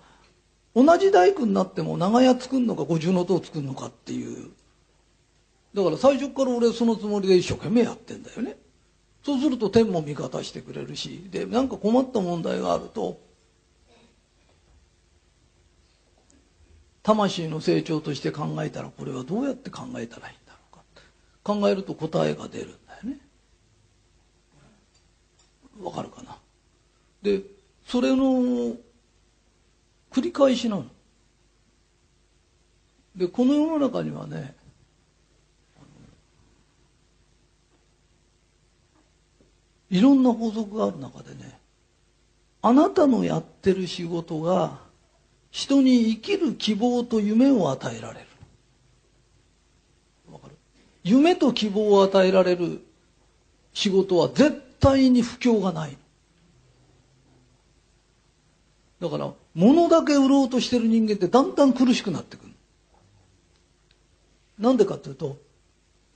[0.77, 4.51] 同じ大工になっても長屋作るのか五重の塔作るのかっていう。
[5.75, 8.59] だから最初から俺そのつもりで一生懸命やってんだよね。
[9.25, 13.19] そうすると天も味方してくれるしでなんか困った問題があると
[17.03, 20.83] 魂の成長として考えたらこれはどうやって考えたらいいんだろうか
[21.43, 23.19] 考えると答えが出るんだよね。
[25.83, 26.37] わかるかな？
[27.23, 27.43] で
[27.87, 28.77] それの
[30.13, 30.87] 繰り返しなの。
[33.17, 34.55] でこの世の中にはね
[39.91, 41.59] いろんな法則がある中でね
[42.63, 44.79] あなたのやってる仕事が
[45.53, 48.27] 人に生きる希望と夢を与えられる。
[51.05, 52.81] 夢と希望を与えられる
[53.75, 55.97] 仕事は絶対に不況がない
[59.01, 62.53] だから物だけ売ろうとしてる人間ってだんだん苦しくなってくる
[64.61, 65.39] なんでかっていうと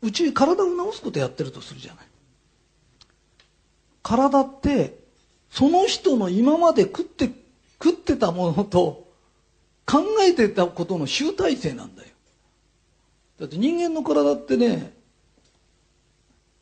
[0.03, 2.07] うち体を治すことやってるとするじゃない。
[4.05, 4.97] 体って
[5.51, 7.31] その人の今まで食って
[7.83, 9.06] 食ってたものと
[9.87, 12.09] 考えてたことの集大成なんだよ。
[13.39, 14.93] だって人間の体ってね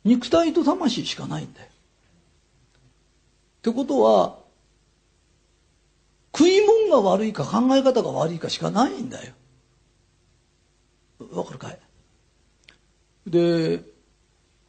[0.04, 1.66] 肉体と魂しかないんだよ。
[1.66, 1.70] っ
[3.62, 4.38] てことは
[6.36, 9.32] 食い物が悪いか考え方が悪いかしかないんだよ。
[11.32, 11.78] わかるかい？
[13.26, 13.82] で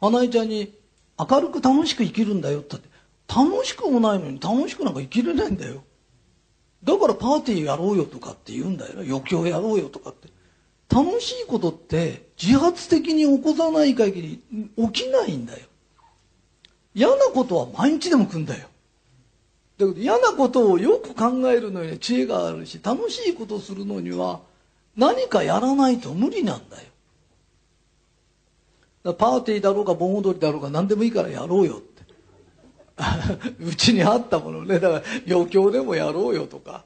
[0.00, 0.74] 花江ちゃんに
[1.18, 2.76] 明るく楽しく生きるんだよって
[3.28, 5.82] 楽しくもないのに楽しくなんか生きれないんだよ。
[6.84, 10.28] だからパーティーやろうよとかって言うんだよ余興やろうよとかって。
[10.88, 14.42] 楽しいことって自発的に起こさない限り
[14.76, 15.66] 起きないんだよ。
[16.94, 18.68] 嫌なことは毎日でも来んだよ。
[19.78, 24.40] だけど嫌なことをよく考えるのに知恵があるし楽しいことするのには
[24.96, 26.76] 何かやらないと無理なんだ
[29.04, 29.14] よ。
[29.14, 31.82] パーティーだろうが盆踊りだろうが何でもいいからやろうよ。
[33.60, 34.78] うちにあったものね。
[34.80, 36.84] だから余興でもやろうよとか。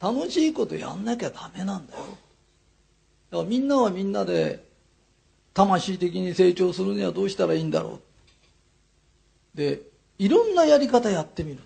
[0.00, 2.00] 楽しいことやんなきゃダメなんだよ。
[3.30, 4.64] だからみんなはみんなで
[5.52, 8.00] 魂的に成長するにはどうしたらいいんだろ
[9.54, 9.56] う。
[9.56, 9.82] で
[10.18, 11.60] いろんなやり方やってみる。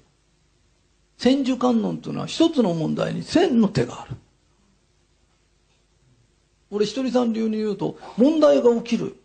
[1.16, 4.16] 千手観音というのは一つの問題に千の手がある。
[6.70, 9.16] 俺一人さん流に言うと問題が起きる。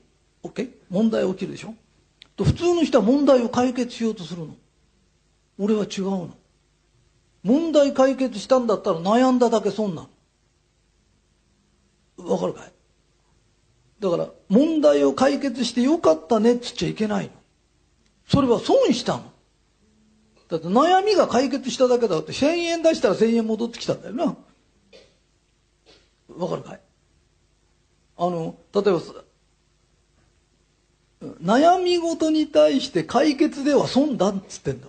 [0.44, 0.70] OK?
[0.90, 1.74] 問題起きるでしょ？
[2.36, 4.56] と普通の人は問題を解決しようとするの。
[5.60, 6.32] 俺は違うの。
[7.44, 10.08] 問題解決したんだったら悩んだだけ損な
[12.18, 12.32] の。
[12.32, 12.72] わかるかい？
[14.00, 17.32] だから問題を解決してよかったねっつっちゃいけないの。
[18.28, 19.24] それは損したの。
[20.50, 24.36] だって悩みが解決しただけだって1000円出したら1000円戻ってきたんだよな。
[26.38, 26.80] わかるかい？
[28.18, 29.02] あの例えば
[31.42, 34.88] 悩み事に対して解決では損だっつってんだ。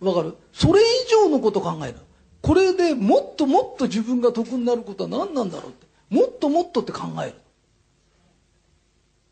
[0.00, 0.36] わかる？
[0.52, 1.98] それ以上のこと考える
[2.42, 5.86] これでもっともっと自分が得になることは何なんだろうって。
[6.10, 7.34] もっともっとって考える。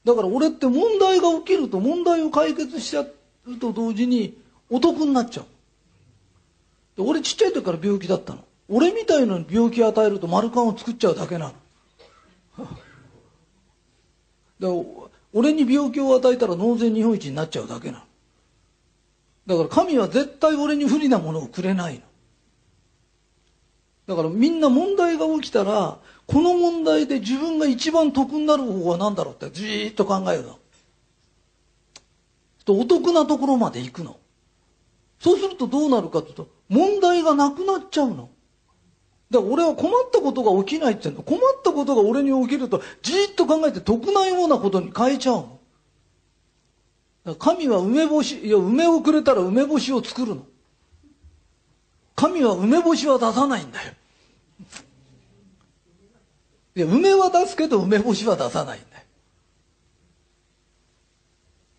[0.04, 4.36] だから俺って問題が起きると問題を解決しちゃうと同時に
[4.68, 5.46] お得になっちゃう。
[6.96, 8.44] で俺ちっちゃい時から病気だったの。
[8.68, 11.52] 俺みたいな病気与えると丸カンを作っちゃうだけなの。
[14.60, 14.80] だから
[15.32, 18.04] 俺に病気を与えたら納税日本一になっちゃうだけなの。
[19.46, 22.00] だから神は絶対俺に不利なものをくれないの。
[24.06, 30.58] だからみんな問題が起きたらこの問題で自分が一番得になる方法は何だろうってじーっと考えるの。
[32.64, 34.18] とお得なところまで行くの。
[35.20, 38.30] そうするとどうなるかというと問題がなくなっちゃうの。
[39.30, 41.22] だから俺は困ったことが起きないって言うの。
[41.22, 45.46] 困ったことが俺に起きるとじっと考えて得なようなことに変えちゃう
[47.26, 47.34] の。
[47.36, 50.46] 神は梅干しいや梅をくれたら梅干しを作るの。
[52.14, 53.92] 神は梅干しは出さないんだよ。
[56.76, 59.04] いや梅は出すけど梅干しは出さないんだよ。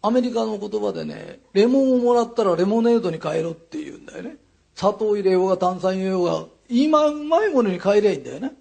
[0.02, 4.38] アメリカの言葉でねレモンをもらったらレモネードに変えろって言うんだよね。
[4.74, 8.54] 砂糖入れようが炭酸入れようが今うまいものに変えりゃいいんだよね。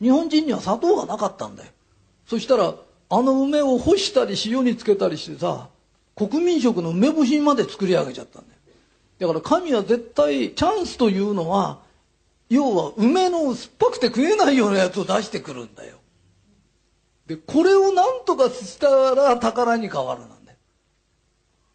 [0.00, 1.70] 日本人には砂糖がなかったんだよ。
[2.26, 2.74] そしたら
[3.10, 5.68] あの梅を干したり塩につけたりしてさ
[6.16, 8.58] 国民食の梅干しまで作り上げちゃったんだよ。
[9.18, 11.80] だから神は絶対チャンスというのは
[12.48, 15.96] 要は梅の酸っぱくて食えないようなやつを出してくるんだよ。
[17.26, 20.58] でこれを何とかしたら宝に変わるなんだよ。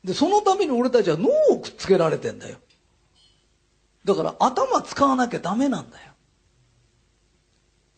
[0.04, 2.58] でそのために俺たちは脳をくっつけられてんだよ。
[4.08, 6.04] だから頭使わなきゃダメなんだよ。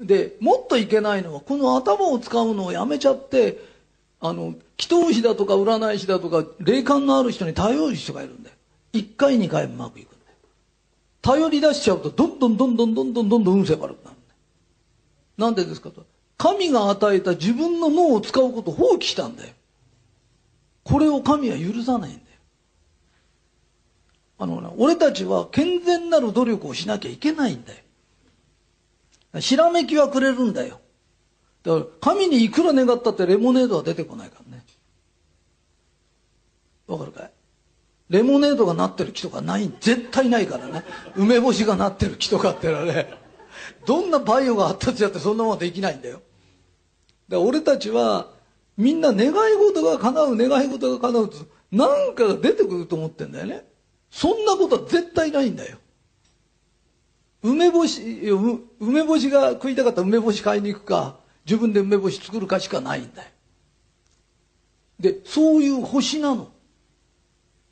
[0.02, 3.60] でもっといけないのはこの頭を使うのをやめちゃって
[4.20, 8.56] あの祈祷師だとか占い師だとか霊感のある人に頼る人がいるんだよ。
[8.94, 10.38] 1回2回うまくいくんだよ。
[11.22, 14.16] 頼り出しちゃうとどんどんどんどんどんどんどん運勢悪くなるんだよ
[15.38, 16.06] なんでですかと
[16.38, 19.54] 神が与えた自分の脳を使うことを放棄したんだよ
[20.84, 22.29] これを神は許さないんだよ
[24.40, 27.80] あの、俺たちは健全なる努力をしなきゃいけないんだよ。
[29.42, 30.80] ひらめきはくれるんだよ。
[31.64, 34.64] だから、神にいくら願ったってレモネードは出てこないからね。
[36.88, 37.32] わかるかい？
[38.10, 40.84] レモネードがなってる木とかない、絶対ないからね。
[41.16, 43.14] 梅干しがなってる木とかってのはね、
[43.86, 46.16] どんなバイオが発達やってそんなものできないんだよ。
[46.16, 46.24] だか
[47.30, 48.32] ら俺たちは、
[48.78, 51.38] みんな願い事が叶う、願い事が叶うと、
[51.72, 53.69] なんかが出てくると思ってんだよね。
[54.12, 55.78] そんなことは絶対ないんだよ。
[57.42, 58.30] 梅干し、
[58.80, 63.30] 梅干しが食いたかったら梅干し買いに行くか、自分で梅干し作るかしかないんだよ。
[65.00, 66.50] で、そういう星なの。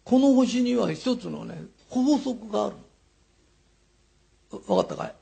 [0.03, 2.75] この星には一つのね法則がある
[4.65, 5.13] 分かったかい？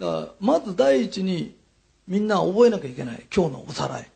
[0.00, 1.54] だからまず第一に
[2.08, 4.10] みんな覚えなきゃいけない今日のおさらい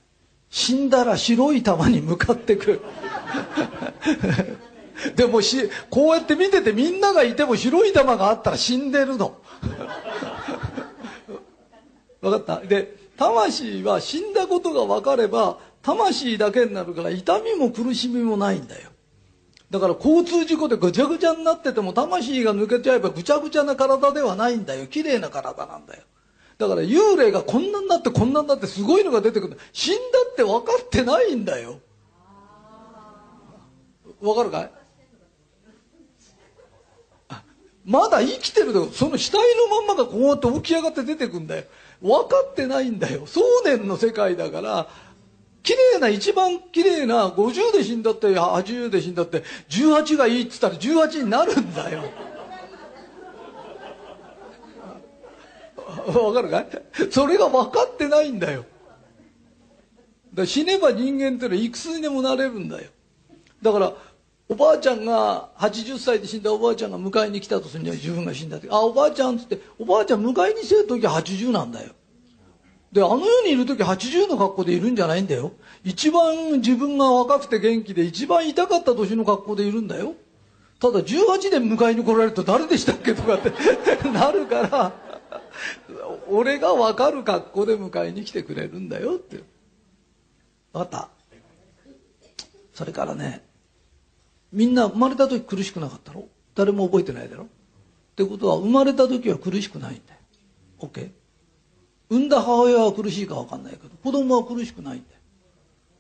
[0.51, 2.81] 死んだら白い玉に向かってく
[5.17, 9.37] でもしこうやって見ててみんながいても白い玉があったら死んでるの。
[12.21, 12.61] 分かった？
[12.67, 18.91] で魂は死んだことが分かれば魂だけになるから痛みも苦しみもないんだよ。
[19.71, 24.87] だから交通事故でぐちゃぐちゃになってても魂が抜けちゃえばぐちゃぐちゃな体ではないんだよ。
[24.87, 26.03] 綺麗な体なんだよ。
[26.59, 29.59] だから幽霊がこんなになってこんなになってすごいのが出てくる。
[29.73, 30.01] 死んだ
[30.31, 31.81] って分かってないんだよ。
[34.21, 34.71] わかるかい？
[37.85, 41.65] まだ生きてるだその死体のまんまがこうやって起き上がって出てくんだよ。
[42.01, 43.27] 分かってないんだよ。
[43.27, 44.89] 想念の世界だから
[45.63, 52.05] 綺麗な一番綺麗な50で死んだって80で死んだって18がいいっつったら18になるんだよ。
[56.23, 56.69] わかるかい？
[57.11, 58.65] それが分かってないんだよ。
[60.33, 62.91] だ死ねば人間ってのはいくつにでもなれるんだよ。
[63.63, 63.93] だから
[64.49, 68.69] おばあちゃんが80歳で死んだおばあちゃんが迎えに来たとするには自分が死んだ時。
[68.71, 71.93] あおばあちゃんっつっておばあちゃん迎えにしてる時は80なんだよ。
[72.93, 75.53] であの世にいる時80の格好でいるんじゃないんだよ。
[75.83, 80.15] 一番自分が若くて元気で一番痛かった年の格好でいるんだよ。
[80.79, 83.51] ただ18で迎えに来られると誰でしたっけとかって
[84.11, 84.93] なるから
[86.29, 89.39] 俺が分かる格好で迎えに来てくれるんだよって。
[90.73, 91.09] 分かった。
[92.75, 93.43] それからね
[94.55, 96.29] みんな生まれた時苦しくなかったろ？
[96.55, 97.45] 誰も覚えてないだろ？
[97.45, 97.47] っ
[98.15, 100.21] てことは生まれた時は苦しくないんだよ。
[100.79, 101.11] OK
[102.09, 105.21] 産んだ母親は苦しいか分かんないけど子供は苦しくないんだよ。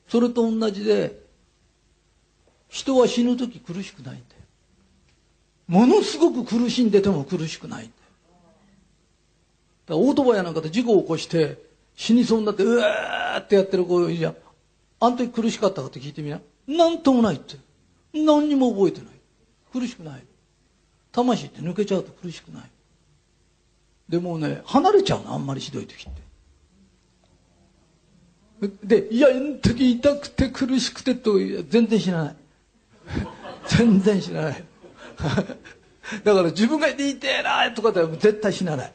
[0.06, 1.18] それと同じで
[2.68, 4.42] 人は死ぬ時苦しくないんだよ。
[5.66, 7.92] ものすごく苦しんでても苦しくないんだよ。
[9.86, 11.58] だからオートバイなんかで事故を起こして
[11.96, 14.36] 死にそうになってうわーってやってる子いるじゃん。
[15.00, 16.40] あの時苦しかったかって聞いてみな。
[16.68, 17.56] 何ともないって。
[18.14, 19.10] 何にも覚えてない。
[19.72, 20.22] 苦しくない。
[21.12, 22.62] 魂って抜けちゃうと苦しくない。
[24.08, 26.22] でもね離れちゃうのあんまりひどい時って。
[28.82, 31.38] でいやあの時痛くて苦しくてと
[31.68, 32.36] 全然知らない。
[33.66, 34.64] 全然知らない。
[36.24, 38.92] だから自分がいて痛えなとかで絶対死なない。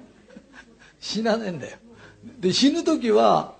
[0.98, 1.78] 死なねえんだよ。
[2.40, 3.54] で死ぬ時は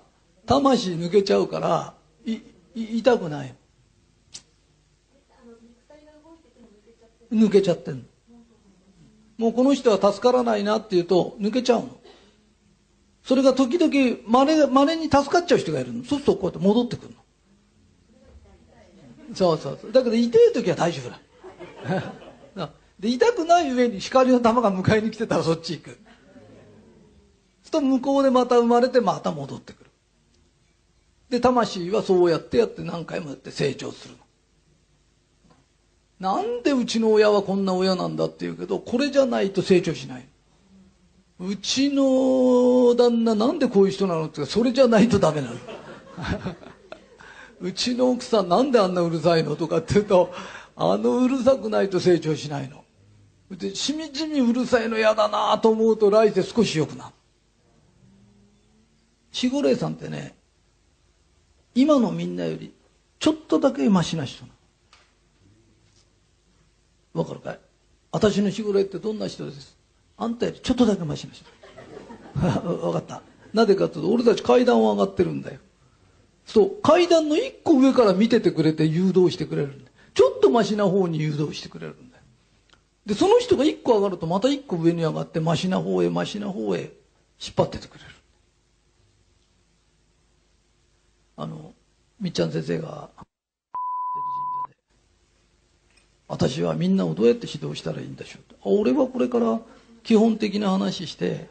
[0.45, 1.93] 魂抜けちゃうから
[2.25, 2.33] い
[2.75, 3.55] い痛くない。
[7.31, 8.03] 抜けちゃってんの。
[9.37, 11.97] もうこの人は助からないなっていうと抜けちゃうの。
[13.23, 16.03] それが時々まれまれに助かっちゃう人がいるの。
[16.03, 17.21] そうするとこうやって戻ってくるの。
[19.35, 19.91] そうそうそう。
[19.91, 21.19] だけど痛い時は大丈夫だ
[23.01, 25.97] で痛くない上に光の玉が迎えに来てたらそっち行く。
[27.63, 29.89] すと向こうでまた生まれてまた戻ってくる。
[31.29, 34.15] で魂はそうやってやって何回もやって成長する
[36.21, 40.27] なんでうちの親はこんな親なんだって言うけどこれじゃないと成長しない。
[41.39, 45.55] うちの旦那なんでこういう人なのってそれじゃないとダメなの。
[47.59, 50.31] うちの奥さんなんであんなうるさいのとかって言うと
[50.75, 52.83] あのうるさくないと成長しないの。
[53.49, 57.13] でしみじみうるさいの嫌だなと思うと来世少し良くなる。
[59.35, 60.35] 守護霊さんってね
[61.73, 62.71] 今のみんなより
[63.17, 64.60] ちょっとだけマシな人なの
[67.13, 67.59] わかるかい？
[68.11, 69.77] 私の守護霊ってどんな人です？
[70.17, 71.45] あんたよりちょっとだけマシな人
[72.33, 73.21] 分かった。
[73.53, 75.59] なぜかというと俺たち階段を上がってるんだよ。
[76.45, 79.91] そう階段の一個上から見ててくれて誘導してくれるんだよ。
[80.13, 82.23] ちょっとマシな方に誘導してくれるんだよ。
[83.05, 86.91] でその人が一個上がるとまた一個上に上がってマシな方へマシな方へ引っ
[87.55, 88.09] 張っててくれる。
[91.37, 91.73] あの
[92.19, 93.09] みっちゃん先生が
[96.31, 98.55] 私はみんなをどうやって指導したらいいんでしょうと。
[98.63, 99.59] 俺はこれから
[100.01, 101.49] 基本的な話して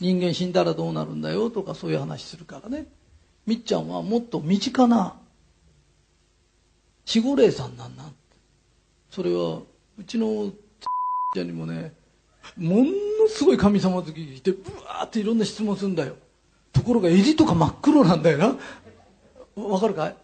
[0.00, 2.86] 人間死んだらどうなるんだよとかそういう話するからね。
[3.46, 5.14] みっちゃんはもっと身近な
[7.14, 8.10] 守護霊さんなんな
[9.08, 9.60] それは
[9.96, 10.50] うちの
[11.34, 11.92] ちゃんにもね
[12.56, 12.84] もの
[13.28, 16.16] すごい神様好きがいてブワーっていろんな質問するんだよ。
[16.72, 18.56] ところが襟とか真っ黒なんだよな。
[19.62, 20.16] わかるかい？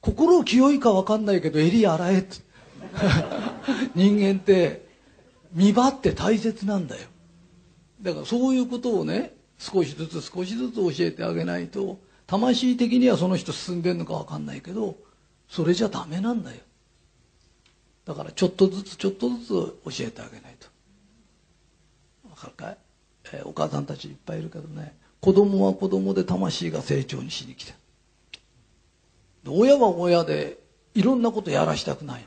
[0.00, 2.47] 心清いか分かんないけど襟洗えって。
[3.94, 4.86] 人間って
[5.52, 7.08] 見張って大切なんだよ。
[8.02, 14.96] だからそういうことをね少しずつ少しずつ教えてあげないと魂的にはその人進んでんのか分かんないけど
[15.48, 16.60] それじゃダメなんだよ。
[18.04, 20.68] だからちょっとずつちょっとずつ教えてあげないと。
[22.30, 22.78] わかるかい、
[23.32, 24.96] えーお母さんたちいっぱいいるけどね。
[25.20, 27.72] 子供は子供で魂が成長にしに来て
[29.44, 29.52] る。
[29.52, 30.58] 親は親で
[30.94, 32.26] いろんなことやらしたくない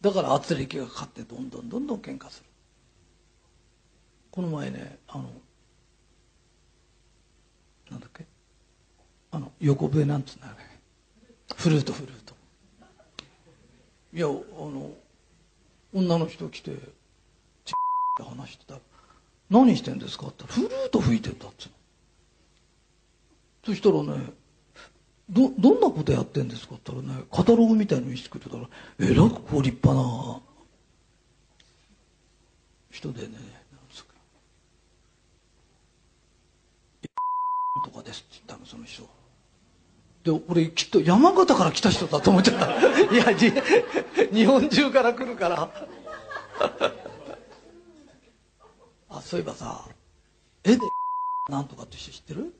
[0.00, 2.46] だから圧力がかかってどんどんどんどん喧嘩する。
[4.30, 5.30] この前ねあの
[7.90, 8.24] なんだっけ？
[9.32, 10.80] あの横笛なんつうんだよね。
[11.56, 12.34] フルートフルート。
[14.12, 14.90] いやあの
[15.92, 16.78] 女の人来てちっ
[18.16, 18.78] て話してた
[19.50, 21.74] 「何してんですか?」って「フルート吹いてんだ」っつうの。
[23.66, 24.32] そしたらね
[25.30, 28.68] どどんなことやってんですかって言ったらねカタログみたいの見せてくれたら
[28.98, 30.40] えらくこう立派な
[32.90, 34.12] 人でねなんですか。
[37.84, 39.08] とかですって言ったのその人。
[40.24, 42.66] で俺きっと山形から来た人だと思っちゃった。
[43.14, 43.32] いや
[44.32, 45.70] 日本中から来るから。
[49.08, 49.88] あそういえばさ
[50.62, 50.78] 絵で
[51.48, 52.52] なんとかって人知ってる？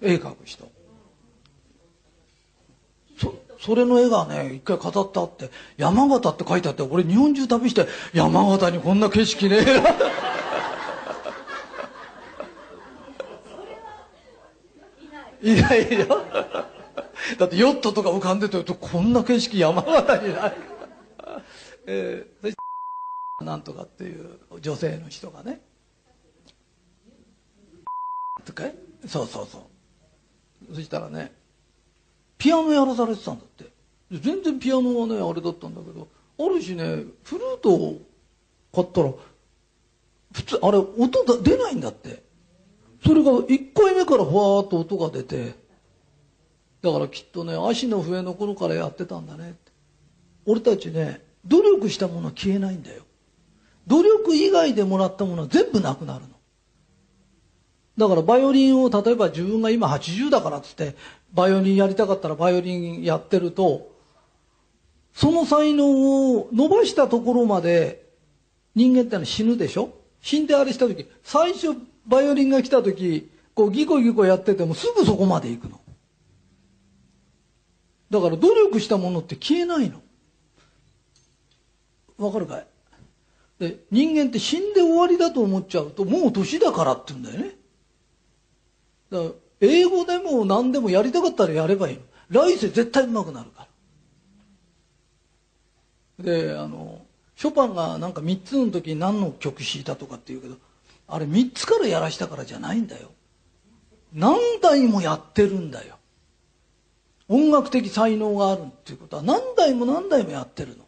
[0.00, 0.70] 絵描く人。
[3.18, 9.58] そそれの絵がね一回飾ってあって山形って書いてあって俺日本中旅して山形にこんな景色ね。
[15.42, 16.06] えないないよ。
[17.38, 20.52] だってヨットとか浮かんでてるとこんな景色山形にない。
[21.86, 22.54] えー、
[23.38, 25.60] そなんとかっていう女性の人がね。
[28.44, 28.74] とかい
[29.06, 29.62] そうそうそう。
[30.72, 31.32] そしたらね
[32.38, 33.70] ピアノやらされてたんだって。
[34.10, 36.08] 全然ピアノはねあれだったんだけど
[36.38, 38.00] あるしねフルートを
[38.74, 39.12] 買ったら
[40.32, 42.22] 普通あれ音だ出ないんだって。
[43.02, 45.54] それが1回目からふわーっと音が出て
[46.82, 49.50] だからきっとね足の笛の頃からやってたんだね。
[49.50, 49.72] って
[50.44, 53.04] 俺たちね努力したものは消えないんだよ。
[53.86, 56.24] 努力以外でもらったものは全部なくなる
[58.00, 60.96] だからバイオリンを例えば自分が今80だからっつって
[61.34, 63.92] バイオリンやりたかったらバイオリンやってると
[65.12, 68.06] その才能を伸ばしたところまで
[68.74, 69.92] 人間ってのは死ぬでしょ？
[70.22, 71.76] 死んであれした時最初
[72.06, 75.78] バイオリンが来た時こうギコギコやっててもすぐそこまで行くの。
[78.10, 80.00] だから努力したものって消えないの。
[82.16, 82.66] わかるかい？
[83.58, 87.59] で人間って死んで終わりだと思っちゃうともう年だからって言うんだよね。
[89.60, 92.02] 英語でも何でもやりたかったらやればいいの。
[92.28, 93.66] 来世絶対うまくなるか
[96.18, 96.24] ら。
[96.24, 97.04] であの
[97.34, 100.56] ショパンがなんか3つの時に何の曲弾いたとかって言うけど
[101.08, 103.10] あれ3つからやらしたからじゃないんだよ。
[104.12, 105.96] 何代もやってるんだよ。
[107.28, 110.84] 音楽的才能があるっていうことは何代も何代もやってるの。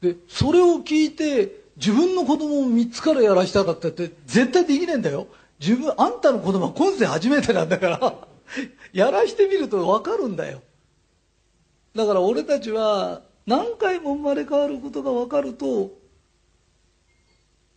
[0.00, 5.26] でそれを聞いて自分の子供を3つからやらしたかったって絶対できねえんだよ。
[5.60, 8.14] 自分あんたの子供は今世初めてなんだから
[8.92, 10.62] やらしてみると分かるんだよ。
[11.94, 15.90] だから俺たちは何回も生まれ変わることが分かると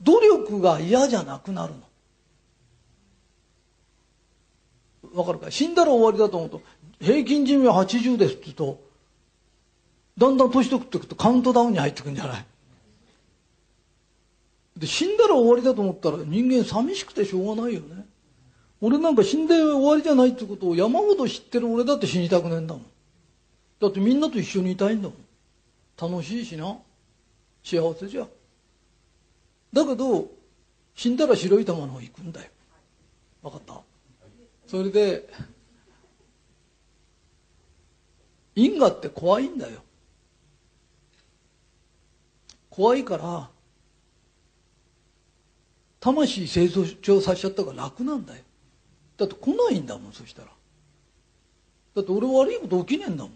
[0.02, 1.82] 努力が嫌じゃなくなるの。
[5.14, 6.62] 分かるか死んだら終わりだと思うと
[7.02, 8.80] 平均寿命80ですって言うと
[10.18, 12.46] だんだん年取っていくとカウントダウンに入ってくんじゃない？
[14.78, 18.06] で死んだら終わりだと思ったら人間寂しくてしょうがないよね。
[18.80, 22.86] 俺なんか死んで終わりじゃないってことを山ほど知ってる俺だって死にたくねえんだもん。
[23.80, 25.18] だってみんなと一緒にいたいんだもん。
[26.12, 26.78] 楽しいしな。
[27.64, 28.28] 幸せじゃ。
[29.74, 30.28] だけど
[30.96, 32.50] 死んだら白い玉の方行くんだよ。
[33.44, 33.82] 分かった？
[34.68, 35.30] それで
[38.56, 39.82] 因果って怖いんだよ。
[42.70, 43.50] 怖いから
[46.02, 46.68] 魂成
[47.02, 48.44] 長させちゃったから楽なんだよ。
[49.18, 50.48] だって来ないんだもんそしたら。
[51.96, 53.34] だって俺悪いこと起きねえんだもん。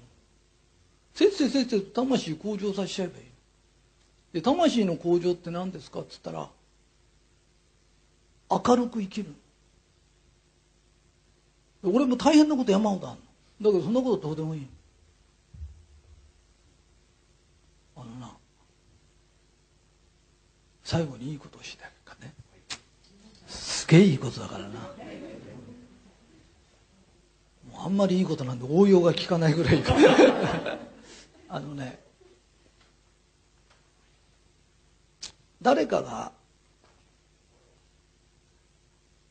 [1.14, 3.24] せっせせっせと魂向上させちゃえばいい。
[4.34, 6.50] で魂の向上って何ですかっつったら
[8.50, 9.28] 明るく生きる。
[11.84, 13.20] 俺も大変なこと山ほどある
[13.62, 13.72] の。
[13.72, 14.68] だけどそんなことどうでもいい
[17.96, 18.32] あのな
[20.84, 21.92] 最後にいいことをしない
[23.86, 24.70] すげえいいことだからな。
[27.72, 29.84] もうあんまりいいことなんで応用が効かないぐらい
[31.48, 32.00] あのね
[35.62, 36.32] 誰かが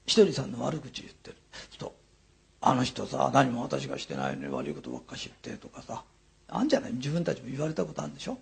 [0.06, 1.36] ひとりさんの悪口言ってる。
[1.72, 1.94] ちょっと
[2.60, 6.04] あの人さ何も私がしてないのに悪いことばっか知ってとかさ。
[6.46, 6.92] あんじゃない？
[6.92, 8.38] 自分たちも言われたことあるんでしょ？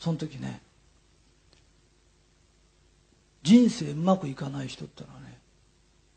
[0.00, 0.60] その時ね
[3.44, 5.38] 人生うまくいかない人ってのはね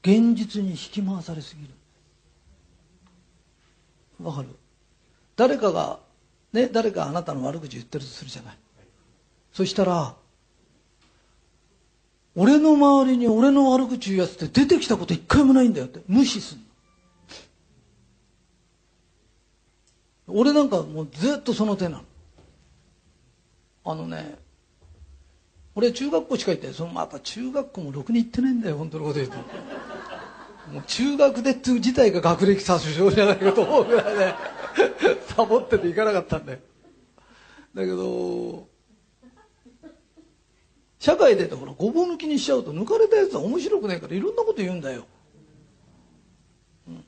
[0.02, 1.70] 現実に引き回されすぎる。
[4.24, 4.48] わかる？
[5.36, 6.00] 誰かが
[6.54, 8.58] ね誰かあなたの悪口言ってるとするじゃない。
[9.52, 10.16] そしたら
[12.36, 16.64] 俺の周りに俺の悪口言うやつって出てきたこと一回もないんだよって無視すんの。
[20.40, 22.04] 俺なんかもうずっとその手なの。
[23.84, 24.38] あのね
[25.78, 29.38] 俺中学校しか行ってそのまた中学校もろくに行ってないんだよ本当のこと言うと。
[30.74, 34.36] もう中学でっていう自体が学歴詐称じゃないかと思うぐらいね
[35.30, 36.60] サボってて行かなかったんだよ。
[37.76, 38.68] だけど
[40.98, 45.06] 社会でほらごぼう抜きにしちゃうと抜かれたやつは面白くないからいろんなこと言うんだよ、
[46.88, 47.06] うん、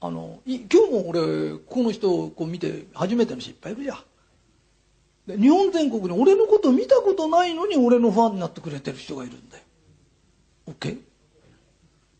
[0.00, 3.94] あの今日も俺この人をこう見て初めての失敗いるじゃ。
[3.94, 3.98] ん
[5.36, 9.62] 日本全国に俺のこと見たことないのに俺のファンになってくれてる人がいるんだよ。
[10.68, 10.98] OK?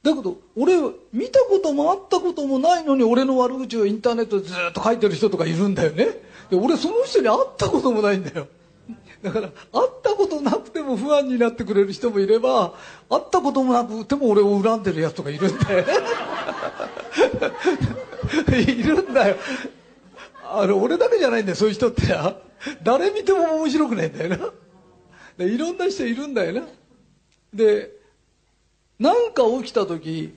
[0.03, 0.75] だけど俺
[1.13, 6.07] 見たことも会ったこともないのに俺の悪口をインターネットでずっと書いてる人とかいるんだよね。
[6.51, 8.49] で俺その人に会ったこともないんだよ。
[9.23, 9.55] だから会っ
[10.03, 12.75] たことなくても不安になってくれる人もいれば
[13.11, 15.85] 会ったこともなくても俺を恨んでるやつとかいるんだよ
[18.57, 19.37] いるんだよ。
[20.51, 22.03] あの俺だけじゃないんだよそういう人って。
[22.83, 24.51] 誰見ても面白くないんだよな。
[25.37, 26.67] でいろんな人いるんだよな。
[27.55, 27.93] で
[28.99, 30.35] 何か起きた時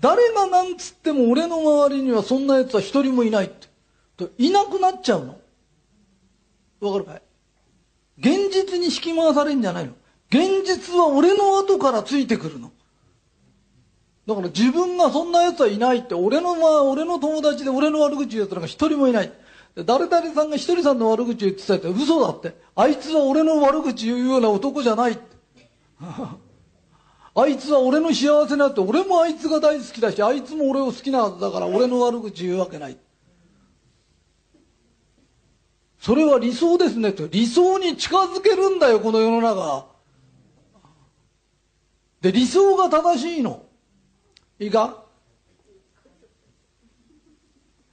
[0.00, 3.68] 誰がなんつっても俺の周りにはそんなやつは一人もいないって。
[4.16, 5.38] といなくなっちゃうの。
[6.80, 7.22] わかるかい？
[8.18, 9.92] 現実に引き回されるんじゃないの。
[10.30, 12.70] 現実は俺の後からついてくるの。
[14.26, 19.32] だから自分がそんな奴はいないって俺のまあ俺の友達で俺の悪口言う奴なんか一人もいない。
[19.76, 22.56] 誰々さんが一人さんの悪口言ってたって嘘だって。
[22.74, 25.22] あいつは俺の悪口言うような男じゃないって。
[27.36, 32.96] あいつは俺の幸せなって俺もあいつが大好きだしあいつも俺を好きなはずだから俺の悪口言うわけない。
[35.98, 39.86] それは理想ですねって理想に近づけるんだよこの世の中。
[42.20, 43.63] で理想が正しいの。
[44.60, 45.02] いいか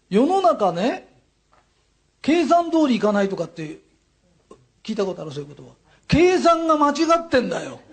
[0.10, 1.08] 世の中ね
[2.22, 3.80] 計算通りいかないとかって
[4.84, 5.32] 聞いたことある？
[5.32, 5.74] そういうことは。
[6.08, 7.80] 計算が間違ってんだよ。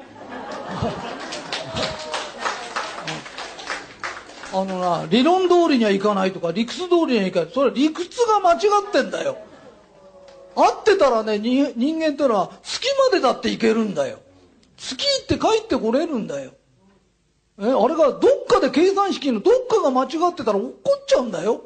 [4.53, 9.39] あのな理論通りにはいかないとか理屈通りにはいかないそれ理屈が間違ってんだよ。
[10.55, 14.19] 合ってたらね人間ってのは月までだっていけるんだよ。
[14.77, 16.53] 月行って帰ってこれるんだよ。
[17.61, 20.75] えあれがどっかで計算式のどっかが間違ってたら落っ
[21.07, 21.65] ちゃうんだよ。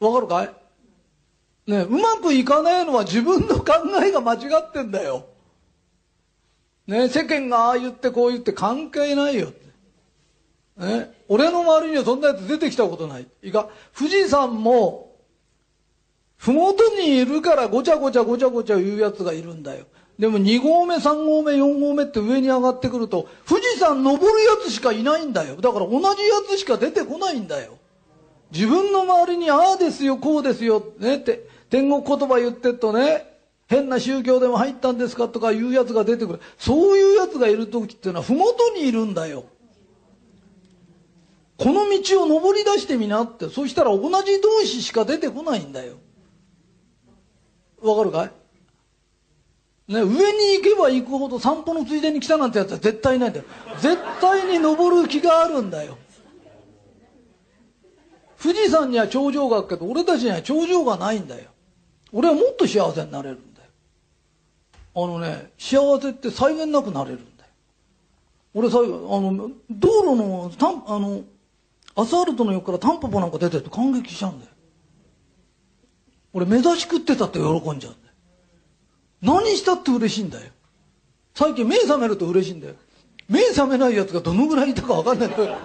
[0.00, 0.54] わかるかい？
[1.70, 5.26] ねうまくいかないのは自分の考えが間違ってんだよ。
[6.86, 9.52] ね世間がああ言ってこう言って関係ないよ
[10.76, 13.28] ね俺の周りにはそんなやつ出てきたことない。
[13.42, 15.16] いいか富士山も
[16.38, 19.86] 麓にいるからごちゃごちゃごちゃごちゃ言うやつがいるんだよ。
[20.18, 25.56] でも2合目3合目4合目って上に上がってくると富士山登るやつしかいないんだよ。
[25.56, 26.14] だから同じや
[26.48, 27.78] つしか出てこないんだよ。
[28.50, 33.38] 自分の周りにああですよこうですよねって天国言葉言ってっとね
[33.68, 36.40] 変な宗教でも入ったんですかとかいうやつが出てくる。
[36.58, 39.44] そういうやつがいる時っていうのは麓にいるんだよ。
[41.58, 43.48] この道を登り出してみなって。
[43.48, 45.94] そしたら同じ同士しか出てこないんだよ。
[47.82, 48.32] わかるかい？
[49.88, 53.46] ね、上に行けば行くほど散歩のついでに来たなんてやつは絶対いないんだよ。
[53.80, 55.96] 絶対に登る気があるんだよ。
[58.40, 61.50] 富士山には頂上があるけど俺たちには頂上がないんだよ。
[62.12, 63.68] 俺はもっと幸せになれるんだよ。
[64.94, 67.50] あのね幸せって際限なくなれるんだよ。
[68.52, 71.22] 俺最後あの道路のたんあの
[71.96, 74.52] アスファルトの横からタンポポなんか出てると感激しちゃうんだよ。
[76.34, 78.07] 俺目指し食ってたって喜んじゃうんだよ。
[79.20, 80.50] 何したって嬉しいんだよ。
[81.34, 82.74] 最近目覚めると嬉しいんだよ。
[83.28, 85.56] 目覚めないやつがどのぐらいいたか分かんないんだよ。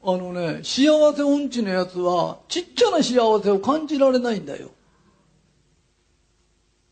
[0.00, 4.70] あのね幸せ音痴のやつはちっちゃな幸せを感じられないんだよ。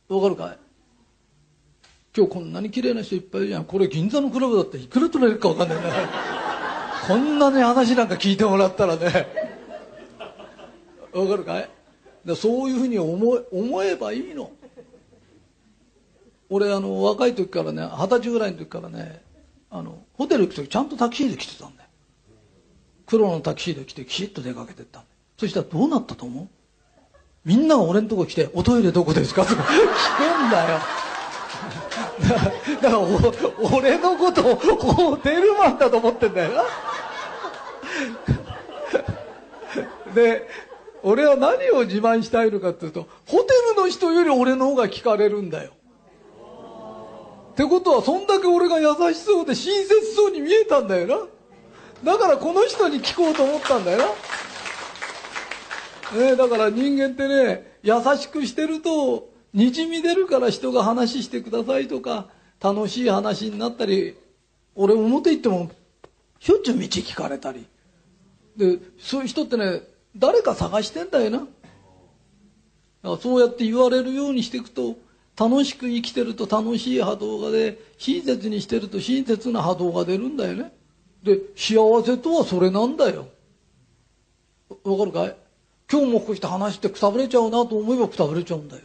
[0.09, 0.59] わかるかい？
[2.17, 3.65] 今日こんなに綺麗な人いっぱいいるじゃん。
[3.65, 5.83] これ銀座のクラブだっていくら取れるか分かんないね。
[7.07, 9.27] こんなね話なんか聞いてもらったらね。
[11.13, 11.69] わかるかい？
[12.35, 14.51] そういうふうに思思えばいいの。
[16.49, 19.23] 俺あの若い時からね二十歳ぐらいの時からね
[19.71, 21.89] あのホテル行く時ちゃんとタキシード着てたんだよ。
[23.07, 26.49] 黒のタキシード着てきちっと出かけてったんだそしたらどうなったと思う？
[27.45, 29.63] みんなが俺のとこ来て「おトイレどこですか?」とか。
[29.63, 30.79] 聞くんだよ。
[32.83, 33.01] だから
[33.73, 36.65] 俺のことをホテルマンだと思ってんだよな。
[40.15, 40.49] で
[41.03, 45.71] 俺は何を自慢したいのかっていうとホテルの人より俺の方が聞かれるんだよ。
[47.57, 51.07] ってことはそんだけ俺が優しそうで親切そうに見えたんだよ
[52.05, 52.13] な。
[52.13, 53.99] だからこの人に聞こうと思ったんだよ
[56.13, 62.27] な、ね、だから人間ってね優しくしてるとにじみ出るから人が話してくださいとか
[62.61, 64.19] 楽しい話になったり
[64.75, 65.71] 俺表行っても
[66.39, 67.67] しょっちゅう道聞かれたり。
[68.59, 69.81] でそういう人ってね
[70.15, 71.31] 誰か探してんだよ
[73.03, 73.17] な。
[73.17, 74.97] そうやって言われるようにしていくと
[75.39, 80.73] 楽しく生きてると楽しい波動が出親切にしてると親切な波動が出るんだよね。
[81.23, 83.29] で幸せとはそれなんだよ。
[84.85, 85.37] わかるかい？
[85.91, 88.83] 今日もこうして話してくたぶれちゃうなと思えばくたぶれちゃうんだよ。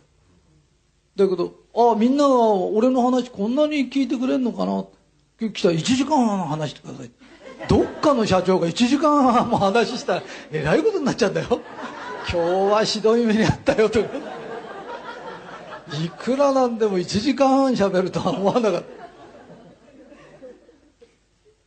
[1.16, 4.86] だけどああみんなが俺の話こんなに聞いてくれんのかな？
[5.50, 7.12] 来たら1時間半話してください。
[7.68, 11.48] どっかの社長が1時間半も話したらえらいことになっちゃうんだよ。
[12.32, 12.38] 今日
[12.72, 14.10] はひどい目にあったよとか。
[15.94, 18.88] いくらなんでも1時間半喋るとは思わなかった。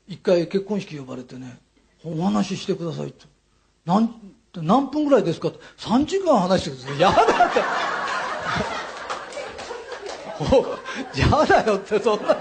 [0.07, 1.59] 一回結婚式呼ばれてね
[2.05, 3.25] お話ししてくださいって
[3.85, 4.11] 何
[4.55, 7.01] 何分ぐらいですかって3時間話してください。
[7.01, 7.61] やだって。
[11.21, 12.37] やだよってそんな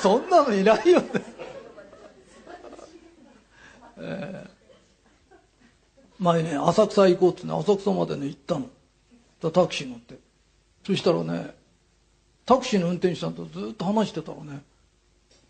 [0.00, 1.20] そんなのいないよって、
[3.98, 5.34] えー、
[6.18, 8.68] 前ね浅草行こうってね浅草までね行ったの。
[9.50, 10.18] タクシー乗って。
[10.86, 11.54] そしたらね
[12.44, 14.62] タクシーの運転手さんとずっと話してたらね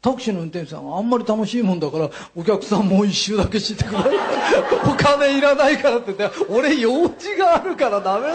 [0.03, 3.99] タクシーの運転手さんはあんまり楽しいもんだからお客さんもう一周だけしてくれ。
[4.85, 8.27] お金いらないからって言って俺用事があるからダメ。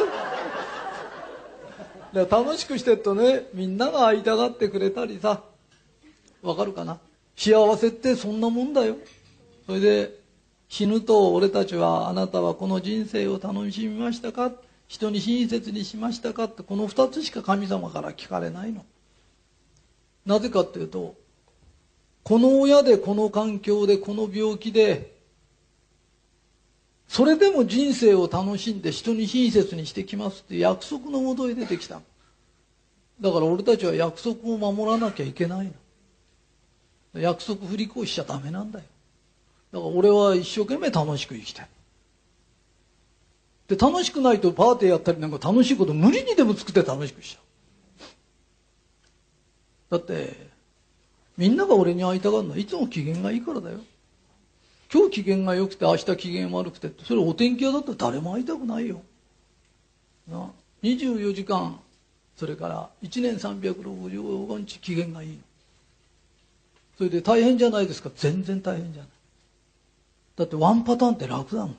[2.32, 5.42] 楽しくしてるとねみんなが会いたがってくれたりさ。
[6.42, 7.00] わかるかな？
[7.36, 8.96] 幸せってそんなもんだよ。
[9.66, 10.16] それで
[10.70, 14.52] 死ぬと俺たちはあなたはこの人生を楽しみましたか？
[14.88, 16.46] 人に親切にしましたか？
[16.46, 18.86] ってこの2つしか神様から聞かれないの。
[20.26, 21.16] なぜかっていうと
[22.24, 25.16] この親でこの環境でこの病気で
[27.08, 32.02] それでも人生を楽しんで人に親切にしてきますって約束のもとへ出てきた
[33.22, 35.72] だから俺たちは約束を守らなきゃいけない
[37.14, 37.22] の。
[37.22, 38.86] 約束振り越しちゃダメなんだよ。
[39.72, 41.68] だから俺は一生懸命楽しく生きたい
[43.68, 47.40] で楽しくないとパーティーやったりなんか楽しいこと無理にでも作って楽しくしちゃ
[49.92, 49.98] う。
[49.98, 50.48] だって
[51.38, 53.80] みんなが俺に会いたがるのはいつも機嫌がいいからだよ。
[54.92, 59.02] 今日機嫌が良くて明日機嫌悪くてってそれお天気屋だったら誰も会いたくないよ。
[60.30, 60.50] な
[60.84, 61.80] 24時間
[62.38, 65.40] それから1年365日機嫌がいい。
[66.98, 68.10] それで大変じゃないですか。
[68.16, 69.12] 全然大変じゃない。
[70.38, 71.76] だってワンパターンって楽だもん。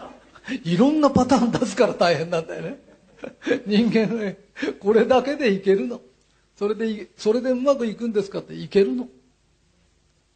[0.65, 2.81] いろんなパターン出すから大変なんだよね。
[3.67, 4.39] 人間ね
[4.79, 6.01] これだけでいけるの。
[6.57, 9.09] それでそれでうまくいくんですかっていけるの。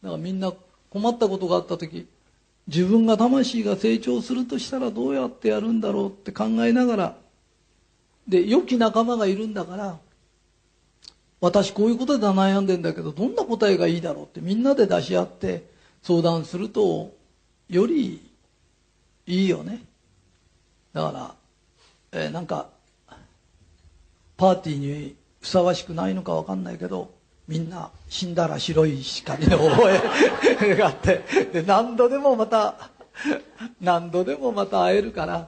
[0.01, 0.53] だからみんな
[0.89, 2.07] 困ったことがあった時
[2.67, 7.17] 自分が魂が成長するとしたらどうやってやるんだろうって考えながら
[8.27, 9.97] で良き仲間がいるんだから
[11.41, 15.67] 私こういうことで悩んでんだけどどんな答えがいいだろうってみんなで出し合って
[16.01, 17.13] 相談すると
[17.69, 18.31] より
[19.25, 19.81] いいよね。
[20.93, 21.35] だか
[22.11, 22.69] ら、えー、なんか
[24.37, 27.11] パーティーにふさわしくないのか分かんないけど
[27.47, 29.91] みんな死んだら白い光の覚
[30.61, 31.21] え があって
[31.51, 32.89] で何度でもまた
[33.81, 35.47] 何度でもまた会えるから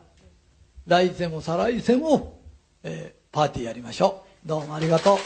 [0.88, 2.40] 来世も再来世も、
[2.84, 4.48] えー、パーティーやりましょう。
[4.48, 5.18] どうもありがとう。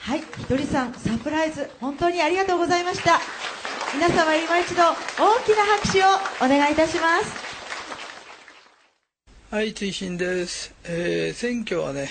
[0.00, 3.20] はいひとりさんサプライズ本当にありがとうございました。
[3.94, 4.94] 皆様今一度大
[5.44, 6.06] きな拍手を
[6.44, 7.32] お願いいたします。
[9.52, 12.08] はい追伸です、えー、選挙はね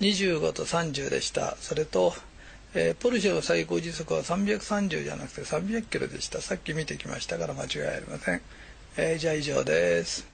[0.00, 1.56] 25と30でした。
[1.60, 2.12] それと、
[2.74, 6.40] えー、ポルシェの最高時速は330じゃなくて300キロでした。
[6.40, 8.42] さっき見てきましたから間違いありません、
[8.96, 10.31] えー、じゃあ以上です。